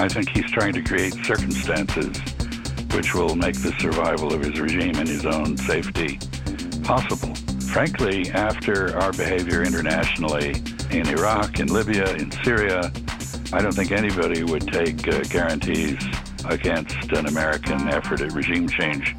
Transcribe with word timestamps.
I 0.00 0.08
think 0.08 0.30
he's 0.30 0.50
trying 0.50 0.72
to 0.72 0.82
create 0.82 1.12
circumstances 1.26 2.16
which 2.94 3.14
will 3.14 3.36
make 3.36 3.54
the 3.54 3.74
survival 3.78 4.32
of 4.32 4.42
his 4.42 4.58
regime 4.58 4.96
and 4.96 5.06
his 5.06 5.26
own 5.26 5.56
safety 5.58 6.18
possible. 6.82 7.34
Frankly, 7.72 8.30
after 8.30 8.96
our 8.98 9.12
behavior 9.12 9.62
internationally 9.62 10.54
in 10.90 11.06
Iraq, 11.06 11.60
in 11.60 11.68
Libya, 11.68 12.14
in 12.14 12.32
Syria, 12.42 12.90
I 13.52 13.60
don't 13.60 13.74
think 13.74 13.92
anybody 13.92 14.42
would 14.42 14.66
take 14.72 15.06
uh, 15.06 15.20
guarantees 15.24 16.02
against 16.46 17.12
an 17.12 17.26
American 17.26 17.88
effort 17.88 18.22
at 18.22 18.32
regime 18.32 18.68
change 18.68 19.14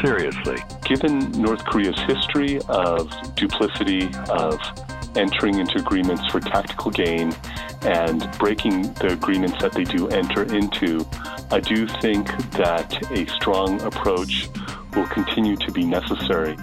seriously. 0.00 0.56
Given 0.84 1.30
North 1.32 1.64
Korea's 1.66 2.00
history 2.06 2.60
of 2.68 3.10
duplicity, 3.36 4.08
of 4.30 4.58
entering 5.16 5.58
into 5.58 5.78
agreements 5.78 6.26
for 6.32 6.40
tactical 6.40 6.90
gain, 6.90 7.34
and 7.84 8.30
breaking 8.38 8.82
the 8.94 9.12
agreements 9.12 9.60
that 9.60 9.72
they 9.72 9.84
do 9.84 10.08
enter 10.08 10.42
into, 10.42 11.06
I 11.50 11.60
do 11.60 11.86
think 11.86 12.28
that 12.52 13.10
a 13.12 13.26
strong 13.26 13.80
approach 13.82 14.48
will 14.96 15.06
continue 15.06 15.56
to 15.56 15.70
be 15.70 15.84
necessary. 15.84 16.56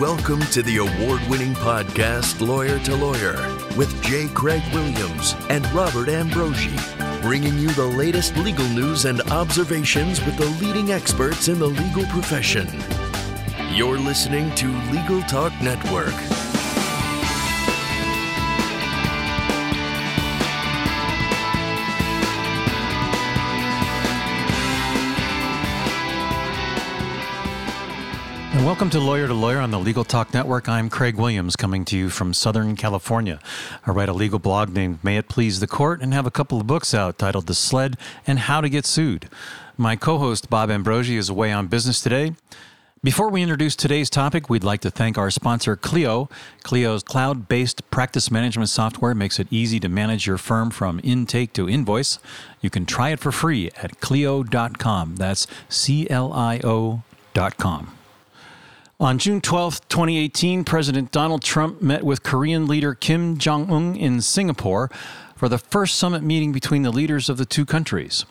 Welcome 0.00 0.40
to 0.52 0.62
the 0.62 0.78
award 0.78 1.20
winning 1.28 1.54
podcast, 1.54 2.46
Lawyer 2.46 2.78
to 2.80 2.96
Lawyer, 2.96 3.34
with 3.76 4.02
J. 4.02 4.28
Craig 4.28 4.62
Williams 4.72 5.34
and 5.48 5.70
Robert 5.72 6.08
Ambrogi, 6.08 6.76
bringing 7.22 7.58
you 7.58 7.70
the 7.70 7.86
latest 7.86 8.36
legal 8.36 8.68
news 8.68 9.04
and 9.04 9.20
observations 9.30 10.24
with 10.24 10.36
the 10.36 10.46
leading 10.64 10.92
experts 10.92 11.48
in 11.48 11.58
the 11.58 11.66
legal 11.66 12.04
profession. 12.06 12.68
You're 13.74 13.98
listening 13.98 14.54
to 14.56 14.68
Legal 14.90 15.22
Talk 15.22 15.52
Network. 15.62 16.14
Welcome 28.66 28.90
to 28.90 28.98
Lawyer 28.98 29.28
to 29.28 29.32
Lawyer 29.32 29.60
on 29.60 29.70
the 29.70 29.78
Legal 29.78 30.02
Talk 30.02 30.34
Network. 30.34 30.68
I'm 30.68 30.90
Craig 30.90 31.14
Williams, 31.14 31.54
coming 31.54 31.84
to 31.84 31.96
you 31.96 32.10
from 32.10 32.34
Southern 32.34 32.74
California. 32.74 33.38
I 33.86 33.92
write 33.92 34.08
a 34.08 34.12
legal 34.12 34.40
blog 34.40 34.70
named 34.70 34.98
May 35.04 35.18
It 35.18 35.28
Please 35.28 35.60
the 35.60 35.68
Court 35.68 36.02
and 36.02 36.12
have 36.12 36.26
a 36.26 36.32
couple 36.32 36.60
of 36.60 36.66
books 36.66 36.92
out 36.92 37.16
titled 37.16 37.46
The 37.46 37.54
Sled 37.54 37.96
and 38.26 38.40
How 38.40 38.60
to 38.60 38.68
Get 38.68 38.84
Sued. 38.84 39.28
My 39.76 39.94
co 39.94 40.18
host, 40.18 40.50
Bob 40.50 40.68
Ambrogi, 40.68 41.16
is 41.16 41.28
away 41.28 41.52
on 41.52 41.68
business 41.68 42.00
today. 42.00 42.34
Before 43.04 43.28
we 43.28 43.40
introduce 43.40 43.76
today's 43.76 44.10
topic, 44.10 44.50
we'd 44.50 44.64
like 44.64 44.80
to 44.80 44.90
thank 44.90 45.16
our 45.16 45.30
sponsor, 45.30 45.76
Clio. 45.76 46.28
Clio's 46.64 47.04
cloud 47.04 47.46
based 47.46 47.88
practice 47.92 48.32
management 48.32 48.68
software 48.68 49.14
makes 49.14 49.38
it 49.38 49.46
easy 49.48 49.78
to 49.78 49.88
manage 49.88 50.26
your 50.26 50.38
firm 50.38 50.72
from 50.72 51.00
intake 51.04 51.52
to 51.52 51.68
invoice. 51.68 52.18
You 52.60 52.70
can 52.70 52.84
try 52.84 53.10
it 53.10 53.20
for 53.20 53.30
free 53.30 53.70
at 53.80 54.00
Clio.com. 54.00 55.14
That's 55.14 55.46
C 55.68 56.10
L 56.10 56.32
I 56.32 56.60
O.com. 56.64 57.95
On 58.98 59.18
June 59.18 59.42
12, 59.42 59.90
2018, 59.90 60.64
President 60.64 61.12
Donald 61.12 61.42
Trump 61.42 61.82
met 61.82 62.02
with 62.02 62.22
Korean 62.22 62.66
leader 62.66 62.94
Kim 62.94 63.36
Jong 63.36 63.70
un 63.70 63.94
in 63.94 64.22
Singapore 64.22 64.90
for 65.36 65.50
the 65.50 65.58
first 65.58 65.96
summit 65.96 66.22
meeting 66.22 66.50
between 66.50 66.80
the 66.80 66.90
leaders 66.90 67.28
of 67.28 67.36
the 67.36 67.44
two 67.44 67.66
countries. 67.66 68.24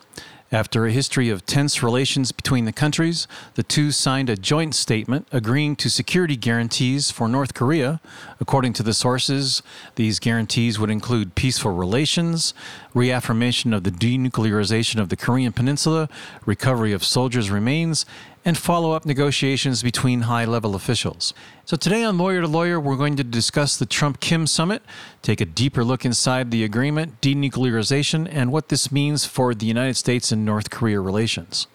After 0.52 0.86
a 0.86 0.92
history 0.92 1.28
of 1.28 1.44
tense 1.44 1.82
relations 1.82 2.30
between 2.30 2.66
the 2.66 2.72
countries, 2.72 3.26
the 3.54 3.64
two 3.64 3.90
signed 3.90 4.30
a 4.30 4.36
joint 4.36 4.76
statement 4.76 5.26
agreeing 5.30 5.74
to 5.76 5.90
security 5.90 6.36
guarantees 6.36 7.10
for 7.10 7.28
North 7.28 7.52
Korea. 7.52 8.00
According 8.40 8.72
to 8.74 8.84
the 8.84 8.94
sources, 8.94 9.62
these 9.96 10.20
guarantees 10.20 10.78
would 10.78 10.90
include 10.90 11.34
peaceful 11.34 11.72
relations, 11.72 12.54
reaffirmation 12.94 13.72
of 13.72 13.82
the 13.82 13.90
denuclearization 13.90 15.00
of 15.00 15.08
the 15.08 15.16
Korean 15.16 15.52
Peninsula, 15.52 16.08
recovery 16.44 16.92
of 16.92 17.04
soldiers' 17.04 17.50
remains, 17.50 18.06
and 18.46 18.56
follow 18.56 18.92
up 18.92 19.04
negotiations 19.04 19.82
between 19.82 20.22
high 20.22 20.44
level 20.44 20.76
officials. 20.76 21.34
So, 21.64 21.76
today 21.76 22.04
on 22.04 22.16
Lawyer 22.16 22.42
to 22.42 22.46
Lawyer, 22.46 22.78
we're 22.78 22.96
going 22.96 23.16
to 23.16 23.24
discuss 23.24 23.76
the 23.76 23.86
Trump 23.86 24.20
Kim 24.20 24.46
summit, 24.46 24.82
take 25.20 25.40
a 25.40 25.44
deeper 25.44 25.82
look 25.82 26.04
inside 26.04 26.52
the 26.52 26.62
agreement, 26.62 27.20
denuclearization, 27.20 28.28
and 28.30 28.52
what 28.52 28.68
this 28.68 28.92
means 28.92 29.26
for 29.26 29.52
the 29.52 29.66
United 29.66 29.94
States 29.94 30.30
and 30.30 30.44
North 30.44 30.70
Korea 30.70 31.00
relations. 31.00 31.66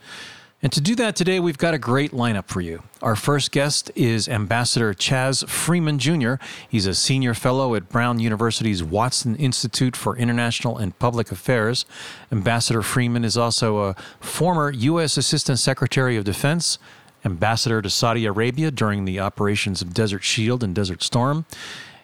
And 0.63 0.71
to 0.73 0.81
do 0.81 0.95
that 0.95 1.15
today, 1.15 1.39
we've 1.39 1.57
got 1.57 1.73
a 1.73 1.79
great 1.79 2.11
lineup 2.11 2.47
for 2.47 2.61
you. 2.61 2.83
Our 3.01 3.15
first 3.15 3.51
guest 3.51 3.89
is 3.95 4.29
Ambassador 4.29 4.93
Chas 4.93 5.43
Freeman 5.47 5.97
Jr. 5.97 6.35
He's 6.69 6.85
a 6.85 6.93
senior 6.93 7.33
fellow 7.33 7.73
at 7.73 7.89
Brown 7.89 8.19
University's 8.19 8.83
Watson 8.83 9.35
Institute 9.37 9.95
for 9.95 10.15
International 10.15 10.77
and 10.77 10.97
Public 10.99 11.31
Affairs. 11.31 11.85
Ambassador 12.31 12.83
Freeman 12.83 13.25
is 13.25 13.37
also 13.37 13.79
a 13.79 13.95
former 14.19 14.69
U.S. 14.69 15.17
Assistant 15.17 15.57
Secretary 15.57 16.15
of 16.15 16.25
Defense, 16.25 16.77
ambassador 17.25 17.81
to 17.81 17.89
Saudi 17.89 18.25
Arabia 18.25 18.69
during 18.69 19.05
the 19.05 19.19
operations 19.19 19.81
of 19.81 19.95
Desert 19.95 20.23
Shield 20.23 20.63
and 20.63 20.75
Desert 20.75 21.01
Storm. 21.01 21.45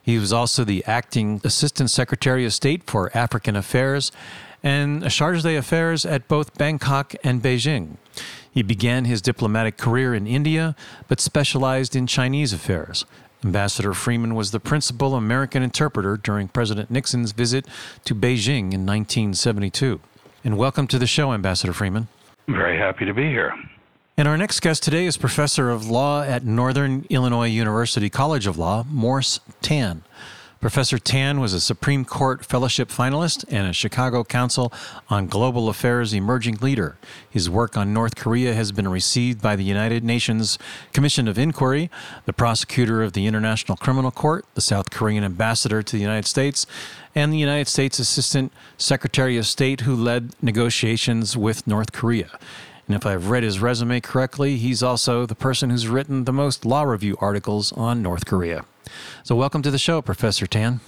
He 0.08 0.18
was 0.18 0.32
also 0.32 0.64
the 0.64 0.86
acting 0.86 1.42
Assistant 1.44 1.90
Secretary 1.90 2.46
of 2.46 2.54
State 2.54 2.86
for 2.86 3.12
African 3.14 3.58
Affairs 3.58 4.10
and 4.64 5.12
charge 5.12 5.44
d'affaires 5.44 6.06
at 6.06 6.30
both 6.30 6.58
Bangkok 6.58 7.14
and 7.26 7.44
Beijing. 7.44 7.98
He 8.50 8.64
began 8.64 9.04
his 9.04 9.22
diplomatic 9.22 9.76
career 9.76 10.16
in 10.16 10.26
India, 10.26 10.78
but 11.10 11.20
specialized 11.20 11.94
in 11.94 12.08
Chinese 12.08 12.54
affairs. 12.54 13.04
Ambassador 13.44 13.94
Freeman 13.94 14.34
was 14.34 14.52
the 14.52 14.62
principal 14.62 15.14
American 15.14 15.62
interpreter 15.62 16.16
during 16.16 16.48
President 16.48 16.90
Nixon's 16.90 17.34
visit 17.34 17.68
to 18.06 18.16
Beijing 18.16 18.72
in 18.72 18.86
1972. 18.86 20.00
And 20.42 20.58
welcome 20.58 20.88
to 20.88 20.98
the 20.98 21.06
show, 21.06 21.34
Ambassador 21.34 21.74
Freeman. 21.74 22.08
Very 22.48 22.78
happy 22.78 23.04
to 23.04 23.14
be 23.14 23.24
here. 23.24 23.54
And 24.20 24.28
our 24.28 24.36
next 24.36 24.62
guest 24.62 24.82
today 24.82 25.06
is 25.06 25.16
Professor 25.16 25.70
of 25.70 25.92
Law 25.92 26.24
at 26.24 26.44
Northern 26.44 27.06
Illinois 27.12 27.50
University 27.50 28.10
College 28.10 28.48
of 28.48 28.58
Law, 28.58 28.84
Morse 28.90 29.40
Tan. 29.62 30.02
Professor 30.60 30.98
Tan 30.98 31.40
was 31.40 31.54
a 31.54 31.62
Supreme 31.62 32.04
Court 32.04 32.44
Fellowship 32.44 32.90
finalist 32.90 33.46
and 33.50 33.68
a 33.68 33.74
Chicago 33.74 34.24
Council 34.24 34.74
on 35.08 35.28
Global 35.28 35.70
Affairs 35.70 36.16
Emerging 36.16 36.58
Leader. 36.62 36.98
His 37.30 37.48
work 37.48 37.78
on 37.78 37.94
North 37.94 38.16
Korea 38.16 38.56
has 38.56 38.72
been 38.72 38.88
received 38.88 39.40
by 39.40 39.56
the 39.56 39.64
United 39.64 40.04
Nations 40.04 40.58
Commission 40.94 41.28
of 41.28 41.38
Inquiry, 41.38 41.92
the 42.26 42.34
prosecutor 42.34 43.04
of 43.04 43.14
the 43.14 43.28
International 43.28 43.78
Criminal 43.78 44.10
Court, 44.10 44.46
the 44.56 44.62
South 44.62 44.90
Korean 44.90 45.24
ambassador 45.24 45.84
to 45.84 45.96
the 45.96 46.02
United 46.02 46.26
States, 46.26 46.66
and 47.14 47.32
the 47.32 47.38
United 47.38 47.68
States 47.68 48.00
Assistant 48.00 48.52
Secretary 48.80 49.38
of 49.38 49.46
State 49.46 49.82
who 49.82 49.96
led 49.96 50.34
negotiations 50.42 51.38
with 51.38 51.68
North 51.68 51.92
Korea. 51.92 52.32
And 52.88 52.96
if 52.96 53.06
I've 53.06 53.30
read 53.30 53.44
his 53.44 53.60
resume 53.60 54.00
correctly, 54.00 54.56
he's 54.56 54.82
also 54.82 55.26
the 55.26 55.36
person 55.36 55.70
who's 55.70 55.88
written 55.88 56.24
the 56.24 56.32
most 56.32 56.66
law 56.66 56.84
review 56.84 57.18
articles 57.20 57.74
on 57.74 58.02
North 58.02 58.26
Korea. 58.26 58.64
So, 59.24 59.36
welcome 59.36 59.62
to 59.64 59.72
the 59.72 59.78
show, 59.78 60.02
Professor 60.02 60.48
Tan. 60.48 60.80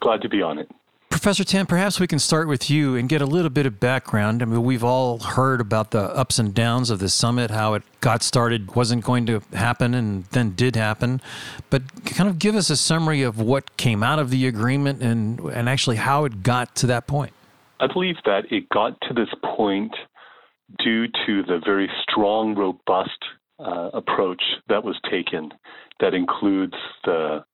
Glad 0.00 0.20
to 0.22 0.28
be 0.28 0.42
on 0.42 0.58
it. 0.58 0.68
Professor 1.10 1.44
Tan, 1.44 1.64
perhaps 1.66 2.00
we 2.00 2.08
can 2.08 2.18
start 2.18 2.48
with 2.48 2.68
you 2.68 2.96
and 2.96 3.08
get 3.08 3.22
a 3.22 3.24
little 3.24 3.50
bit 3.50 3.66
of 3.66 3.78
background. 3.78 4.42
I 4.42 4.46
mean, 4.46 4.64
we've 4.64 4.82
all 4.82 5.20
heard 5.20 5.60
about 5.60 5.92
the 5.92 6.00
ups 6.00 6.40
and 6.40 6.52
downs 6.52 6.90
of 6.90 6.98
the 6.98 7.08
summit, 7.08 7.52
how 7.52 7.74
it 7.74 7.84
got 8.00 8.24
started, 8.24 8.74
wasn't 8.74 9.04
going 9.04 9.24
to 9.26 9.40
happen, 9.52 9.94
and 9.94 10.24
then 10.26 10.56
did 10.56 10.74
happen. 10.74 11.20
But 11.70 12.04
kind 12.04 12.28
of 12.28 12.40
give 12.40 12.56
us 12.56 12.68
a 12.68 12.76
summary 12.76 13.22
of 13.22 13.40
what 13.40 13.76
came 13.76 14.02
out 14.02 14.18
of 14.18 14.30
the 14.30 14.48
agreement 14.48 15.02
and, 15.02 15.38
and 15.38 15.68
actually 15.68 15.96
how 15.96 16.24
it 16.24 16.42
got 16.42 16.74
to 16.76 16.88
that 16.88 17.06
point. 17.06 17.32
I 17.78 17.86
believe 17.86 18.16
that 18.24 18.50
it 18.50 18.68
got 18.70 19.00
to 19.02 19.14
this 19.14 19.28
point 19.56 19.94
due 20.82 21.06
to 21.26 21.42
the 21.42 21.60
very 21.64 21.88
strong, 22.02 22.54
robust 22.54 23.18
uh, 23.58 23.90
approach 23.92 24.42
that 24.68 24.82
was 24.82 24.96
taken 25.10 25.50
that 26.00 26.14
includes 26.14 26.74
the 27.04 27.44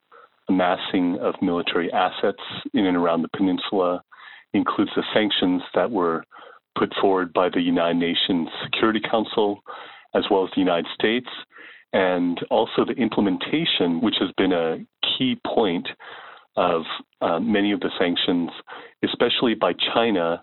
amassing 0.48 1.18
of 1.20 1.34
military 1.42 1.92
assets 1.92 2.42
in 2.74 2.86
and 2.86 2.96
around 2.96 3.22
the 3.22 3.28
peninsula, 3.36 4.02
includes 4.52 4.90
the 4.96 5.04
sanctions 5.14 5.62
that 5.74 5.90
were 5.90 6.24
put 6.76 6.92
forward 7.00 7.32
by 7.32 7.48
the 7.48 7.60
United 7.60 7.98
Nations 7.98 8.48
Security 8.64 9.00
Council, 9.00 9.60
as 10.14 10.24
well 10.30 10.44
as 10.44 10.50
the 10.54 10.60
United 10.60 10.86
States, 10.94 11.28
and 11.92 12.40
also 12.50 12.84
the 12.84 12.94
implementation, 12.94 14.00
which 14.00 14.16
has 14.20 14.30
been 14.36 14.52
a 14.52 14.78
key 15.02 15.38
point 15.46 15.86
of 16.56 16.82
uh, 17.20 17.38
many 17.38 17.72
of 17.72 17.80
the 17.80 17.90
sanctions, 17.98 18.50
especially 19.04 19.54
by 19.54 19.72
China, 19.94 20.42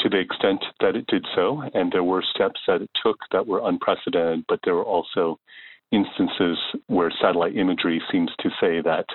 to 0.00 0.08
the 0.08 0.18
extent 0.18 0.64
that 0.80 0.96
it 0.96 1.06
did 1.06 1.26
so. 1.34 1.62
And 1.74 1.90
there 1.92 2.04
were 2.04 2.22
steps 2.34 2.60
that 2.66 2.82
it 2.82 2.90
took 3.02 3.18
that 3.32 3.46
were 3.46 3.66
unprecedented, 3.66 4.44
but 4.48 4.60
there 4.64 4.74
were 4.74 4.84
also 4.84 5.38
instances 5.92 6.58
where 6.88 7.12
satellite 7.20 7.56
imagery 7.56 8.02
seems 8.10 8.30
to 8.40 8.50
say 8.60 8.80
that 8.82 9.06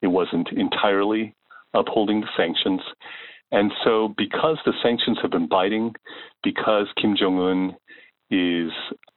it 0.00 0.06
wasn't 0.06 0.48
entirely 0.52 1.34
upholding 1.74 2.20
the 2.20 2.28
sanctions. 2.36 2.80
And 3.50 3.70
so, 3.84 4.14
because 4.16 4.58
the 4.64 4.72
sanctions 4.82 5.18
have 5.20 5.30
been 5.30 5.48
biting, 5.48 5.94
because 6.42 6.86
Kim 7.00 7.16
Jong 7.16 7.38
un 7.38 7.76
is 8.30 8.72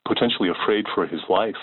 potentially 0.06 0.50
afraid 0.50 0.86
for 0.94 1.08
his 1.08 1.22
life, 1.30 1.56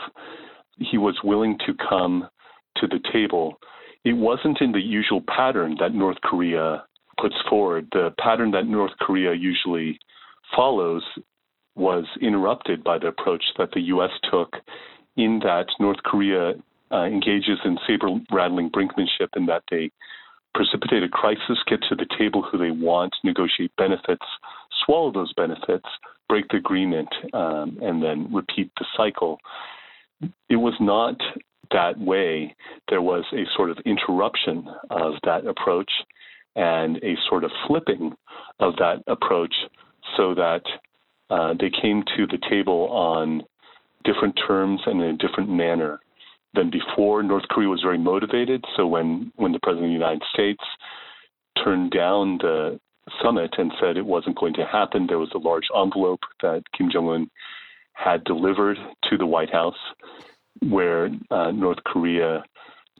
he 0.79 0.97
was 0.97 1.19
willing 1.23 1.59
to 1.67 1.75
come 1.89 2.29
to 2.77 2.87
the 2.87 3.01
table 3.13 3.59
it 4.05 4.15
wasn't 4.15 4.61
in 4.61 4.73
the 4.73 4.81
usual 4.81 5.23
pattern 5.29 5.77
that 5.79 5.95
North 5.95 6.21
Korea 6.23 6.85
puts 7.23 7.37
forward. 7.49 7.87
The 7.93 8.13
pattern 8.19 8.51
that 8.51 8.67
North 8.67 8.93
Korea 9.01 9.33
usually 9.33 9.99
follows 10.55 11.05
was 11.77 12.05
interrupted 12.21 12.83
by 12.83 12.99
the 12.99 13.07
approach 13.07 13.45
that 13.59 13.71
the 13.73 13.81
U.S. 13.83 14.11
took, 14.31 14.57
in 15.17 15.41
that 15.45 15.67
North 15.79 16.03
Korea 16.05 16.55
uh, 16.91 17.05
engages 17.05 17.59
in 17.65 17.79
saber 17.87 18.09
rattling 18.31 18.71
brinkmanship 18.71 19.29
in 19.37 19.47
that 19.47 19.63
they 19.71 19.91
precipitate 20.55 21.03
a 21.03 21.09
crisis, 21.09 21.59
get 21.67 21.81
to 21.89 21.95
the 21.95 22.07
table 22.19 22.43
who 22.43 22.59
they 22.59 22.71
want, 22.71 23.15
negotiate 23.25 23.73
benefits, 23.79 24.27
swallow 24.85 25.11
those 25.11 25.33
benefits, 25.35 25.87
break 26.29 26.47
the 26.49 26.59
agreement, 26.59 27.09
um, 27.33 27.79
and 27.81 28.03
then 28.03 28.29
repeat 28.33 28.71
the 28.79 28.85
cycle. 28.97 29.39
It 30.51 30.57
was 30.57 30.75
not 30.81 31.17
that 31.71 31.99
way. 31.99 32.55
There 32.91 33.01
was 33.01 33.25
a 33.33 33.45
sort 33.57 33.71
of 33.71 33.79
interruption 33.87 34.69
of 34.91 35.15
that 35.25 35.47
approach 35.47 35.91
and 36.57 36.97
a 36.99 37.17
sort 37.29 37.45
of 37.45 37.51
flipping 37.67 38.13
of 38.61 38.77
that 38.77 39.03
approach 39.07 39.55
so 40.17 40.35
that 40.35 40.63
uh, 41.31 41.55
they 41.59 41.71
came 41.71 42.03
to 42.17 42.27
the 42.27 42.39
table 42.51 42.89
on 42.91 43.43
different 44.05 44.39
terms 44.47 44.81
and 44.87 45.01
in 45.01 45.11
a 45.11 45.17
different 45.17 45.49
manner 45.49 46.01
than 46.55 46.71
before. 46.71 47.23
North 47.23 47.49
Korea 47.49 47.69
was 47.69 47.81
very 47.83 47.99
motivated. 47.99 48.65
So 48.77 48.87
when, 48.87 49.33
when 49.37 49.53
the 49.53 49.61
President 49.63 49.87
of 49.87 49.91
the 49.91 50.05
United 50.05 50.23
States 50.33 50.63
turned 51.65 51.91
down 51.93 52.39
the 52.39 52.79
summit 53.23 53.55
and 53.59 53.73
said 53.81 53.97
it 53.97 54.05
wasn't 54.05 54.39
going 54.39 54.55
to 54.55 54.67
happen, 54.67 55.07
there 55.07 55.19
was 55.19 55.33
a 55.35 55.39
large 55.39 55.67
envelope 55.75 56.21
that 56.43 56.63
Kim 56.77 56.91
Jong 56.93 57.09
un 57.09 57.31
had 57.95 58.25
delivered 58.25 58.79
to 59.11 59.17
the 59.17 59.27
White 59.27 59.53
House 59.53 59.77
where 60.69 61.11
uh, 61.31 61.51
North 61.51 61.83
Korea 61.85 62.43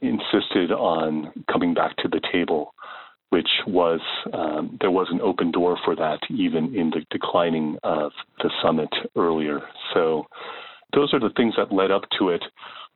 insisted 0.01 0.71
on 0.71 1.31
coming 1.51 1.73
back 1.73 1.95
to 1.97 2.07
the 2.07 2.21
table, 2.31 2.73
which 3.33 3.49
was 3.65 3.99
um, 4.31 4.77
there 4.79 4.91
was 4.91 5.07
an 5.09 5.19
open 5.19 5.49
door 5.49 5.75
for 5.83 5.95
that 5.95 6.19
even 6.29 6.75
in 6.75 6.91
the 6.91 7.03
declining 7.09 7.75
of 7.81 8.11
the 8.43 8.51
summit 8.61 8.93
earlier. 9.15 9.59
So 9.95 10.27
those 10.93 11.11
are 11.15 11.19
the 11.19 11.33
things 11.35 11.55
that 11.57 11.73
led 11.73 11.89
up 11.89 12.03
to 12.19 12.29
it. 12.29 12.43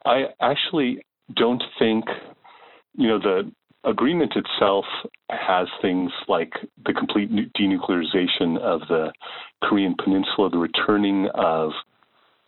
I 0.05 0.25
actually 0.39 1.03
don't 1.35 1.63
think, 1.79 2.05
you 2.93 3.07
know, 3.07 3.17
the 3.17 3.51
agreement 3.83 4.33
itself 4.35 4.85
has 5.31 5.67
things 5.81 6.11
like 6.27 6.53
the 6.85 6.93
complete 6.93 7.31
denuclearization 7.59 8.59
of 8.59 8.81
the 8.89 9.11
Korean 9.63 9.95
Peninsula, 10.03 10.51
the 10.51 10.59
returning 10.59 11.29
of 11.33 11.71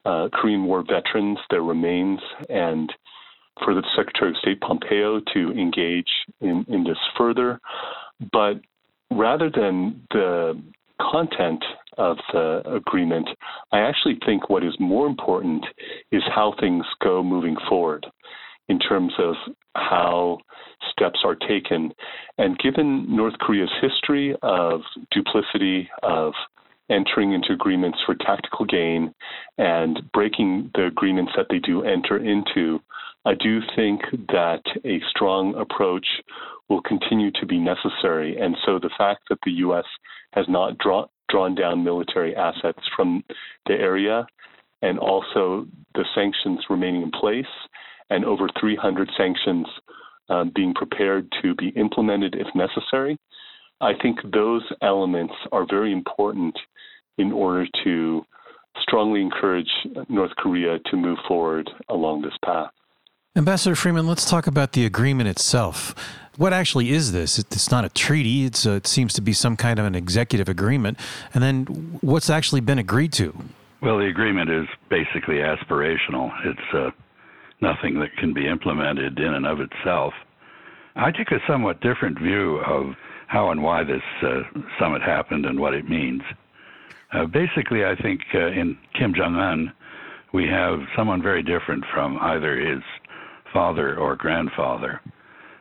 uh, 0.06 0.30
Korean 0.32 0.66
War 0.66 0.84
veterans, 0.84 1.40
their 1.50 1.64
remains, 1.64 2.20
and 2.50 2.94
for 3.64 3.74
the 3.74 3.84
Secretary 3.96 4.32
of 4.32 4.38
State 4.38 4.62
Pompeo 4.62 5.20
to 5.34 5.52
engage 5.52 6.10
in, 6.42 6.66
in 6.68 6.84
this 6.84 6.98
further. 7.18 7.60
But 8.32 8.62
rather 9.12 9.50
than 9.50 10.02
the 10.12 10.62
content 11.02 11.64
of 11.98 12.18
the 12.34 12.62
agreement, 12.66 13.30
I 13.72 13.80
actually 13.80 14.20
think 14.26 14.50
what 14.50 14.64
is 14.64 14.76
more 14.80 15.08
important 15.08 15.66
is 16.12 16.24
how 16.34 16.56
things 16.60 16.86
go 17.02 17.24
moving 17.24 17.56
forward 17.68 18.06
in 18.68 18.80
terms 18.80 19.14
of 19.18 19.36
how 19.76 20.38
steps 20.92 21.20
are 21.24 21.36
taken. 21.36 21.92
And 22.38 22.58
given 22.60 23.06
North 23.14 23.38
Korea's 23.40 23.72
history 23.82 24.36
of 24.42 24.82
duplicity, 25.12 25.90
of 26.04 26.34
entering 26.90 27.34
into 27.34 27.54
agreements 27.54 28.00
for 28.06 28.16
tactical 28.16 28.66
gain 28.66 29.14
and 29.58 30.02
breaking 30.12 30.72
the 30.76 30.86
agreements 30.86 31.32
that 31.36 31.48
they 31.50 31.60
do 31.60 31.84
enter 31.84 32.18
into, 32.18 32.80
I 33.30 33.36
do 33.36 33.60
think 33.76 34.02
that 34.30 34.64
a 34.84 35.00
strong 35.12 35.54
approach 35.54 36.08
will 36.68 36.82
continue 36.82 37.30
to 37.34 37.46
be 37.46 37.60
necessary. 37.60 38.36
And 38.40 38.58
so 38.66 38.80
the 38.80 38.90
fact 38.98 39.22
that 39.30 39.38
the 39.46 39.52
U.S. 39.66 39.86
has 40.34 40.48
not 40.50 40.80
draw, 40.80 41.06
drawn 41.30 41.54
down 41.54 41.84
military 41.84 42.36
assets 42.36 42.80
from 42.96 43.24
the 43.68 43.74
area 43.74 44.26
and 44.82 44.98
also 44.98 45.68
the 45.94 46.06
sanctions 46.16 46.58
remaining 46.72 47.04
in 47.04 47.12
place 47.12 47.54
and 48.10 48.26
over 48.26 48.48
300 48.60 49.12
sanctions 49.16 49.68
um, 50.30 50.52
being 50.56 50.74
prepared 50.74 51.32
to 51.44 51.54
be 51.54 51.68
implemented 51.76 52.34
if 52.34 52.48
necessary. 52.56 53.16
I 53.80 53.92
think 54.02 54.18
those 54.34 54.64
elements 54.82 55.36
are 55.52 55.68
very 55.70 55.92
important 55.92 56.58
in 57.20 57.32
order 57.32 57.68
to 57.84 58.26
strongly 58.82 59.22
encourage 59.22 59.70
North 60.08 60.36
Korea 60.36 60.80
to 60.90 60.98
move 60.98 61.20
forward 61.28 61.70
along 61.90 62.24
this 62.24 62.34
path. 62.44 62.72
Ambassador 63.40 63.74
Freeman, 63.74 64.06
let's 64.06 64.30
talk 64.30 64.48
about 64.48 64.74
the 64.74 64.86
agreement 64.86 65.30
itself. 65.30 65.96
What 66.36 66.52
actually 66.52 66.90
is 66.90 67.14
this? 67.14 67.40
It's 67.40 67.72
not 67.72 67.86
a 67.86 67.90
treaty. 67.90 68.44
It's 68.44 68.66
a, 68.66 68.74
it 68.74 68.86
seems 68.86 69.14
to 69.14 69.22
be 69.22 69.32
some 69.32 69.56
kind 69.56 69.80
of 69.80 69.86
an 69.86 69.96
executive 69.96 70.50
agreement. 70.50 71.00
And 71.34 71.42
then 71.42 71.64
what's 72.02 72.30
actually 72.30 72.60
been 72.60 72.80
agreed 72.80 73.14
to? 73.14 73.34
Well, 73.82 73.98
the 73.98 74.08
agreement 74.08 74.50
is 74.50 74.68
basically 74.90 75.36
aspirational. 75.36 76.34
It's 76.44 76.74
uh, 76.74 76.92
nothing 77.62 77.98
that 78.00 78.14
can 78.18 78.34
be 78.34 78.46
implemented 78.46 79.18
in 79.18 79.34
and 79.34 79.46
of 79.46 79.62
itself. 79.62 80.14
I 80.98 81.10
take 81.12 81.32
a 81.32 81.40
somewhat 81.48 81.80
different 81.80 82.20
view 82.20 82.58
of 82.58 82.94
how 83.28 83.52
and 83.52 83.64
why 83.64 83.86
this 83.86 84.04
uh, 84.22 84.42
summit 84.78 85.02
happened 85.02 85.46
and 85.46 85.58
what 85.58 85.74
it 85.74 85.90
means. 85.90 86.24
Uh, 87.14 87.26
basically, 87.26 87.86
I 87.86 87.96
think 87.96 88.20
uh, 88.36 88.48
in 88.48 88.78
Kim 89.00 89.14
Jong 89.14 89.38
un, 89.38 89.72
we 90.34 90.46
have 90.48 90.80
someone 90.94 91.22
very 91.22 91.42
different 91.42 91.86
from 91.94 92.18
either 92.20 92.60
his 92.60 92.84
father 93.54 93.98
or 93.98 94.16
grandfather. 94.16 95.02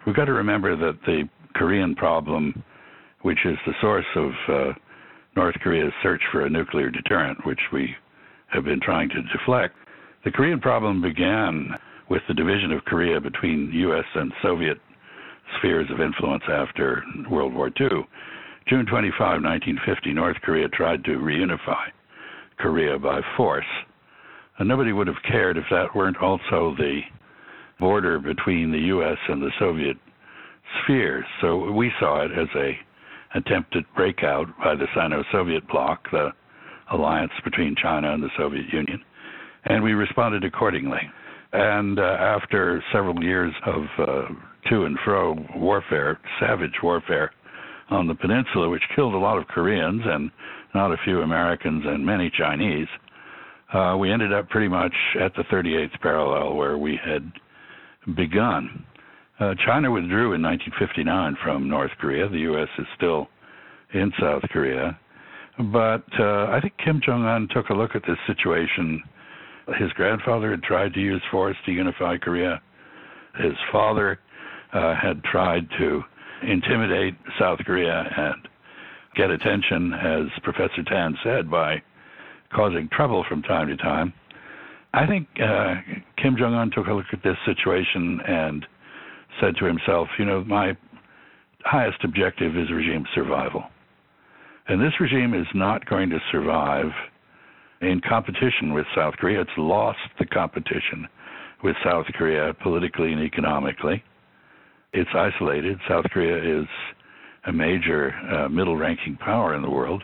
We've 0.06 0.16
got 0.16 0.26
to 0.26 0.32
remember 0.32 0.76
that 0.76 0.98
the 1.06 1.28
Korean 1.54 1.94
problem, 1.94 2.62
which 3.22 3.38
is 3.44 3.56
the 3.66 3.74
source 3.80 4.06
of 4.16 4.30
uh, 4.48 4.72
North 5.36 5.56
Korea's 5.62 5.92
search 6.02 6.22
for 6.32 6.46
a 6.46 6.50
nuclear 6.50 6.90
deterrent, 6.90 7.44
which 7.44 7.60
we 7.72 7.94
have 8.48 8.64
been 8.64 8.80
trying 8.80 9.08
to 9.10 9.22
deflect, 9.36 9.74
the 10.24 10.30
Korean 10.30 10.60
problem 10.60 11.00
began 11.00 11.70
with 12.08 12.22
the 12.26 12.34
division 12.34 12.72
of 12.72 12.84
Korea 12.84 13.20
between 13.20 13.70
U.S. 13.72 14.04
and 14.14 14.32
Soviet 14.42 14.78
spheres 15.58 15.88
of 15.90 16.00
influence 16.00 16.44
after 16.48 17.02
World 17.30 17.54
War 17.54 17.68
II. 17.68 18.06
June 18.68 18.84
25, 18.84 19.42
1950, 19.42 20.12
North 20.12 20.36
Korea 20.42 20.68
tried 20.68 21.04
to 21.04 21.12
reunify 21.12 21.86
Korea 22.58 22.98
by 22.98 23.20
force. 23.36 23.64
And 24.58 24.68
nobody 24.68 24.92
would 24.92 25.06
have 25.06 25.22
cared 25.26 25.56
if 25.56 25.64
that 25.70 25.94
weren't 25.94 26.18
also 26.18 26.74
the 26.76 27.00
border 27.78 28.18
between 28.18 28.72
the 28.72 28.78
U.S. 28.78 29.18
and 29.28 29.42
the 29.42 29.50
Soviet 29.58 29.96
sphere. 30.82 31.24
So 31.40 31.70
we 31.72 31.90
saw 32.00 32.24
it 32.24 32.32
as 32.32 32.48
a 32.56 32.78
attempted 33.34 33.84
breakout 33.94 34.46
by 34.58 34.74
the 34.74 34.86
Sino-Soviet 34.94 35.68
bloc, 35.68 36.10
the 36.10 36.30
alliance 36.90 37.32
between 37.44 37.76
China 37.80 38.12
and 38.12 38.22
the 38.22 38.30
Soviet 38.38 38.72
Union, 38.72 39.00
and 39.66 39.82
we 39.82 39.92
responded 39.92 40.44
accordingly. 40.44 41.00
And 41.52 41.98
uh, 41.98 42.02
after 42.02 42.82
several 42.92 43.22
years 43.22 43.52
of 43.66 43.82
uh, 43.98 44.22
to 44.70 44.84
and 44.84 44.98
fro 45.04 45.36
warfare, 45.54 46.18
savage 46.40 46.74
warfare, 46.82 47.32
on 47.90 48.06
the 48.06 48.14
peninsula, 48.14 48.68
which 48.68 48.82
killed 48.94 49.14
a 49.14 49.18
lot 49.18 49.38
of 49.38 49.46
Koreans 49.48 50.02
and 50.04 50.30
not 50.74 50.92
a 50.92 50.96
few 51.04 51.22
Americans 51.22 51.84
and 51.86 52.04
many 52.04 52.30
Chinese, 52.36 52.88
uh, 53.72 53.96
we 53.98 54.12
ended 54.12 54.32
up 54.32 54.48
pretty 54.50 54.68
much 54.68 54.92
at 55.20 55.34
the 55.34 55.42
38th 55.44 55.98
parallel 56.00 56.54
where 56.54 56.76
we 56.76 56.98
had 57.02 57.32
begun. 58.16 58.84
Uh, 59.40 59.54
China 59.66 59.90
withdrew 59.90 60.32
in 60.34 60.42
1959 60.42 61.36
from 61.42 61.68
North 61.68 61.92
Korea. 62.00 62.28
The 62.28 62.40
U.S. 62.40 62.68
is 62.78 62.86
still 62.96 63.28
in 63.94 64.12
South 64.20 64.42
Korea. 64.50 64.98
But 65.58 66.04
uh, 66.18 66.46
I 66.50 66.58
think 66.60 66.74
Kim 66.84 67.00
Jong 67.04 67.24
un 67.24 67.48
took 67.50 67.68
a 67.70 67.74
look 67.74 67.94
at 67.94 68.02
this 68.06 68.18
situation. 68.26 69.02
His 69.78 69.92
grandfather 69.92 70.50
had 70.50 70.62
tried 70.62 70.94
to 70.94 71.00
use 71.00 71.22
force 71.30 71.56
to 71.66 71.72
unify 71.72 72.16
Korea. 72.16 72.60
His 73.36 73.54
father 73.70 74.18
uh, 74.72 74.94
had 74.94 75.22
tried 75.24 75.68
to 75.78 76.02
intimidate 76.42 77.14
South 77.38 77.58
Korea 77.64 78.04
and 78.16 78.48
get 79.16 79.30
attention, 79.30 79.92
as 79.92 80.26
Professor 80.42 80.82
Tan 80.86 81.16
said, 81.24 81.50
by 81.50 81.82
causing 82.54 82.88
trouble 82.92 83.24
from 83.28 83.42
time 83.42 83.68
to 83.68 83.76
time. 83.76 84.12
I 84.94 85.06
think 85.06 85.28
uh, 85.40 85.74
Kim 86.20 86.36
Jong 86.36 86.54
un 86.54 86.70
took 86.74 86.86
a 86.86 86.92
look 86.92 87.06
at 87.12 87.22
this 87.22 87.36
situation 87.44 88.20
and 88.26 88.66
said 89.40 89.54
to 89.58 89.66
himself, 89.66 90.08
you 90.18 90.24
know, 90.24 90.42
my 90.44 90.76
highest 91.60 92.02
objective 92.04 92.56
is 92.56 92.70
regime 92.70 93.04
survival. 93.14 93.64
And 94.68 94.80
this 94.80 94.92
regime 95.00 95.34
is 95.34 95.46
not 95.54 95.86
going 95.86 96.10
to 96.10 96.18
survive 96.32 96.90
in 97.80 98.00
competition 98.08 98.72
with 98.72 98.86
South 98.96 99.14
Korea. 99.14 99.42
It's 99.42 99.50
lost 99.56 99.98
the 100.18 100.26
competition 100.26 101.06
with 101.62 101.76
South 101.84 102.06
Korea 102.14 102.54
politically 102.62 103.12
and 103.12 103.22
economically 103.22 104.02
it's 104.92 105.10
isolated. 105.14 105.78
South 105.88 106.04
Korea 106.10 106.60
is 106.60 106.66
a 107.46 107.52
major 107.52 108.12
uh, 108.12 108.48
middle-ranking 108.48 109.16
power 109.16 109.54
in 109.54 109.62
the 109.62 109.70
world. 109.70 110.02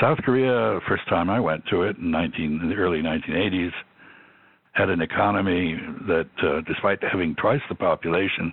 South 0.00 0.18
Korea, 0.18 0.80
first 0.88 1.08
time 1.08 1.30
I 1.30 1.40
went 1.40 1.64
to 1.70 1.82
it 1.82 1.96
in, 1.98 2.10
19, 2.10 2.60
in 2.62 2.68
the 2.68 2.74
early 2.74 3.00
1980s, 3.00 3.72
had 4.74 4.90
an 4.90 5.00
economy 5.00 5.76
that, 6.06 6.28
uh, 6.42 6.60
despite 6.66 7.02
having 7.02 7.34
twice 7.36 7.62
the 7.68 7.74
population, 7.74 8.52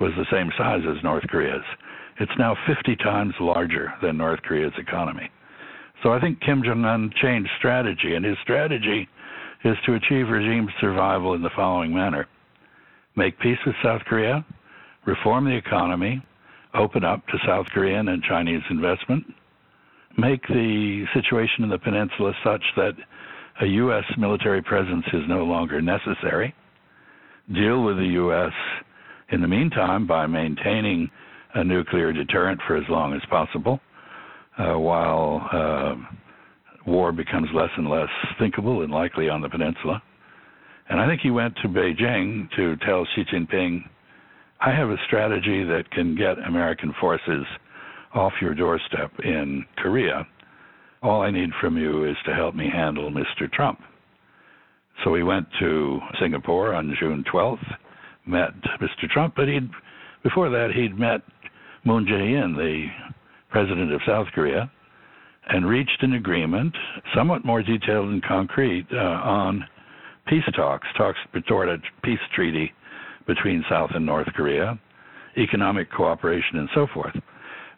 was 0.00 0.12
the 0.16 0.26
same 0.30 0.50
size 0.56 0.82
as 0.88 1.02
North 1.02 1.24
Korea's. 1.28 1.64
It's 2.18 2.32
now 2.38 2.56
50 2.66 2.96
times 2.96 3.34
larger 3.40 3.92
than 4.02 4.16
North 4.16 4.40
Korea's 4.42 4.72
economy. 4.78 5.30
So 6.02 6.12
I 6.12 6.20
think 6.20 6.40
Kim 6.40 6.62
Jong 6.62 6.84
un 6.84 7.10
changed 7.20 7.50
strategy, 7.58 8.14
and 8.14 8.24
his 8.24 8.36
strategy 8.42 9.08
is 9.64 9.76
to 9.86 9.94
achieve 9.94 10.28
regime 10.28 10.68
survival 10.80 11.34
in 11.34 11.42
the 11.42 11.50
following 11.56 11.94
manner 11.94 12.26
make 13.16 13.38
peace 13.38 13.58
with 13.64 13.74
South 13.82 14.02
Korea, 14.02 14.44
reform 15.06 15.46
the 15.46 15.56
economy, 15.56 16.22
open 16.74 17.02
up 17.02 17.26
to 17.28 17.38
South 17.46 17.66
Korean 17.72 18.08
and 18.08 18.22
Chinese 18.22 18.60
investment, 18.68 19.24
make 20.18 20.46
the 20.48 21.06
situation 21.14 21.64
in 21.64 21.70
the 21.70 21.78
peninsula 21.78 22.34
such 22.44 22.62
that 22.76 22.92
a 23.60 23.66
U.S. 23.66 24.04
military 24.18 24.62
presence 24.62 25.04
is 25.12 25.22
no 25.28 25.44
longer 25.44 25.80
necessary, 25.80 26.54
deal 27.54 27.82
with 27.82 27.96
the 27.96 28.10
U.S. 28.14 28.52
in 29.30 29.40
the 29.40 29.48
meantime 29.48 30.06
by 30.06 30.26
maintaining 30.26 31.10
a 31.54 31.64
nuclear 31.64 32.12
deterrent 32.12 32.60
for 32.66 32.76
as 32.76 32.84
long 32.88 33.14
as 33.14 33.22
possible, 33.30 33.80
uh, 34.58 34.78
while 34.78 35.48
uh, 35.52 35.94
war 36.86 37.12
becomes 37.12 37.48
less 37.54 37.70
and 37.76 37.88
less 37.88 38.08
thinkable 38.38 38.82
and 38.82 38.92
likely 38.92 39.28
on 39.28 39.40
the 39.40 39.48
peninsula. 39.48 40.02
And 40.88 41.00
I 41.00 41.06
think 41.06 41.20
he 41.20 41.30
went 41.30 41.54
to 41.62 41.68
Beijing 41.68 42.48
to 42.56 42.76
tell 42.84 43.06
Xi 43.14 43.24
Jinping, 43.32 43.80
I 44.60 44.70
have 44.70 44.88
a 44.88 44.96
strategy 45.06 45.64
that 45.64 45.90
can 45.90 46.14
get 46.16 46.38
American 46.46 46.94
forces 47.00 47.44
off 48.14 48.32
your 48.40 48.54
doorstep 48.54 49.12
in 49.24 49.64
Korea. 49.76 50.26
All 51.06 51.22
I 51.22 51.30
need 51.30 51.50
from 51.60 51.78
you 51.78 52.04
is 52.04 52.16
to 52.26 52.34
help 52.34 52.56
me 52.56 52.68
handle 52.68 53.12
Mr. 53.12 53.50
Trump. 53.52 53.78
So 55.04 55.14
he 55.14 55.22
went 55.22 55.46
to 55.60 56.00
Singapore 56.20 56.74
on 56.74 56.96
June 56.98 57.22
12th, 57.32 57.64
met 58.26 58.50
Mr. 58.80 59.08
Trump, 59.08 59.34
but 59.36 59.46
he'd 59.46 59.70
before 60.24 60.50
that 60.50 60.72
he'd 60.74 60.98
met 60.98 61.20
Moon 61.84 62.06
Jae-in, 62.06 62.56
the 62.56 62.86
president 63.50 63.92
of 63.92 64.00
South 64.04 64.26
Korea, 64.34 64.68
and 65.48 65.68
reached 65.68 66.02
an 66.02 66.14
agreement, 66.14 66.74
somewhat 67.14 67.44
more 67.44 67.62
detailed 67.62 68.08
and 68.08 68.24
concrete, 68.24 68.88
uh, 68.92 68.96
on 68.96 69.64
peace 70.26 70.42
talks, 70.56 70.88
talks 70.98 71.20
toward 71.46 71.68
a 71.68 71.78
peace 72.02 72.18
treaty 72.34 72.72
between 73.28 73.64
South 73.70 73.90
and 73.94 74.04
North 74.04 74.26
Korea, 74.34 74.76
economic 75.38 75.88
cooperation, 75.92 76.58
and 76.58 76.68
so 76.74 76.88
forth. 76.92 77.14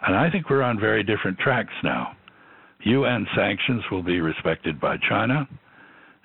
And 0.07 0.17
I 0.17 0.31
think 0.31 0.49
we're 0.49 0.63
on 0.63 0.81
very 0.81 1.03
different 1.03 1.39
tracks 1.39 1.75
now. 1.85 2.17
UN 2.81 3.27
sanctions 3.37 3.83
will 3.91 4.03
be 4.03 4.21
respected 4.21 4.81
by 4.81 4.97
China. 5.09 5.49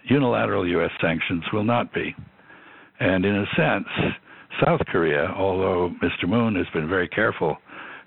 Unilateral 0.09 0.67
U.S. 0.67 0.91
sanctions 1.01 1.43
will 1.51 1.63
not 1.63 1.93
be. 1.93 2.15
And 2.99 3.25
in 3.25 3.35
a 3.35 3.45
sense, 3.55 3.87
South 4.63 4.81
Korea, 4.87 5.33
although 5.35 5.93
Mr. 6.03 6.27
Moon 6.27 6.55
has 6.55 6.67
been 6.73 6.87
very 6.87 7.07
careful 7.07 7.57